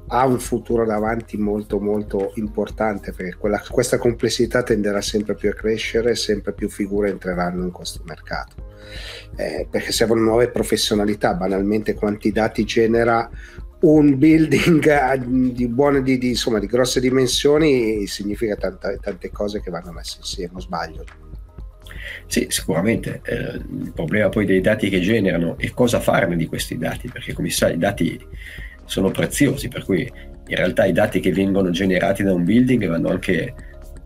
[0.08, 5.54] ha un futuro davanti molto molto importante perché quella, questa complessità tenderà sempre più a
[5.54, 8.72] crescere, sempre più figure entreranno in questo mercato.
[9.36, 13.30] Eh, perché servono nuove professionalità, banalmente quanti dati genera
[13.82, 19.72] un building di, buone, di, di, insomma, di grosse dimensioni significa tanta, tante cose che
[19.72, 21.04] vanno messe insieme, sbaglio?
[22.28, 23.22] Sì, sicuramente.
[23.24, 27.34] Eh, il problema poi dei dati che generano e cosa farne di questi dati, perché
[27.34, 28.26] come sai i dati
[28.86, 30.10] sono preziosi, per cui
[30.48, 33.54] in realtà i dati che vengono generati da un building vanno anche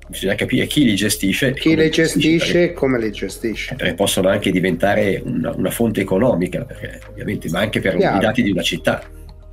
[0.07, 4.51] bisogna capire chi li gestisce chi li gestisce e come li gestisce perché possono anche
[4.51, 8.17] diventare una, una fonte economica perché, ovviamente ma anche per chiaro.
[8.17, 9.03] i dati di una città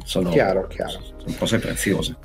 [0.05, 0.93] sono, chiaro, chiaro.
[1.16, 2.16] sono cose preziose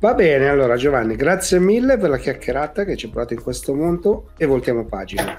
[0.00, 3.74] va bene allora Giovanni grazie mille per la chiacchierata che ci ha portato in questo
[3.74, 5.38] mondo e voltiamo pagina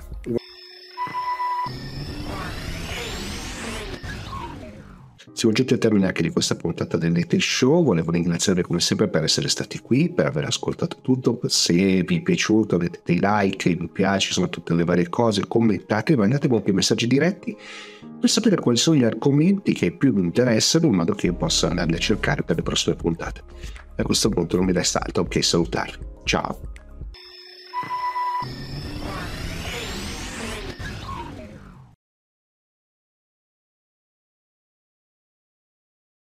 [5.34, 7.84] Siamo giunti al termine anche di questa puntata del Little Show.
[7.84, 11.40] Volevo ringraziarvi come sempre per essere stati qui, per aver ascoltato tutto.
[11.48, 16.16] Se vi è piaciuto, avete dei like, mi piace, insomma, tutte le varie cose, commentate,
[16.16, 17.56] mandatemi anche messaggi diretti
[18.20, 21.70] per sapere quali sono gli argomenti che più vi interessano, in modo che io possa
[21.70, 23.42] andarli a cercare per le prossime puntate.
[23.96, 26.06] A questo punto non mi resta altro che salutarvi.
[26.26, 26.79] Ciao!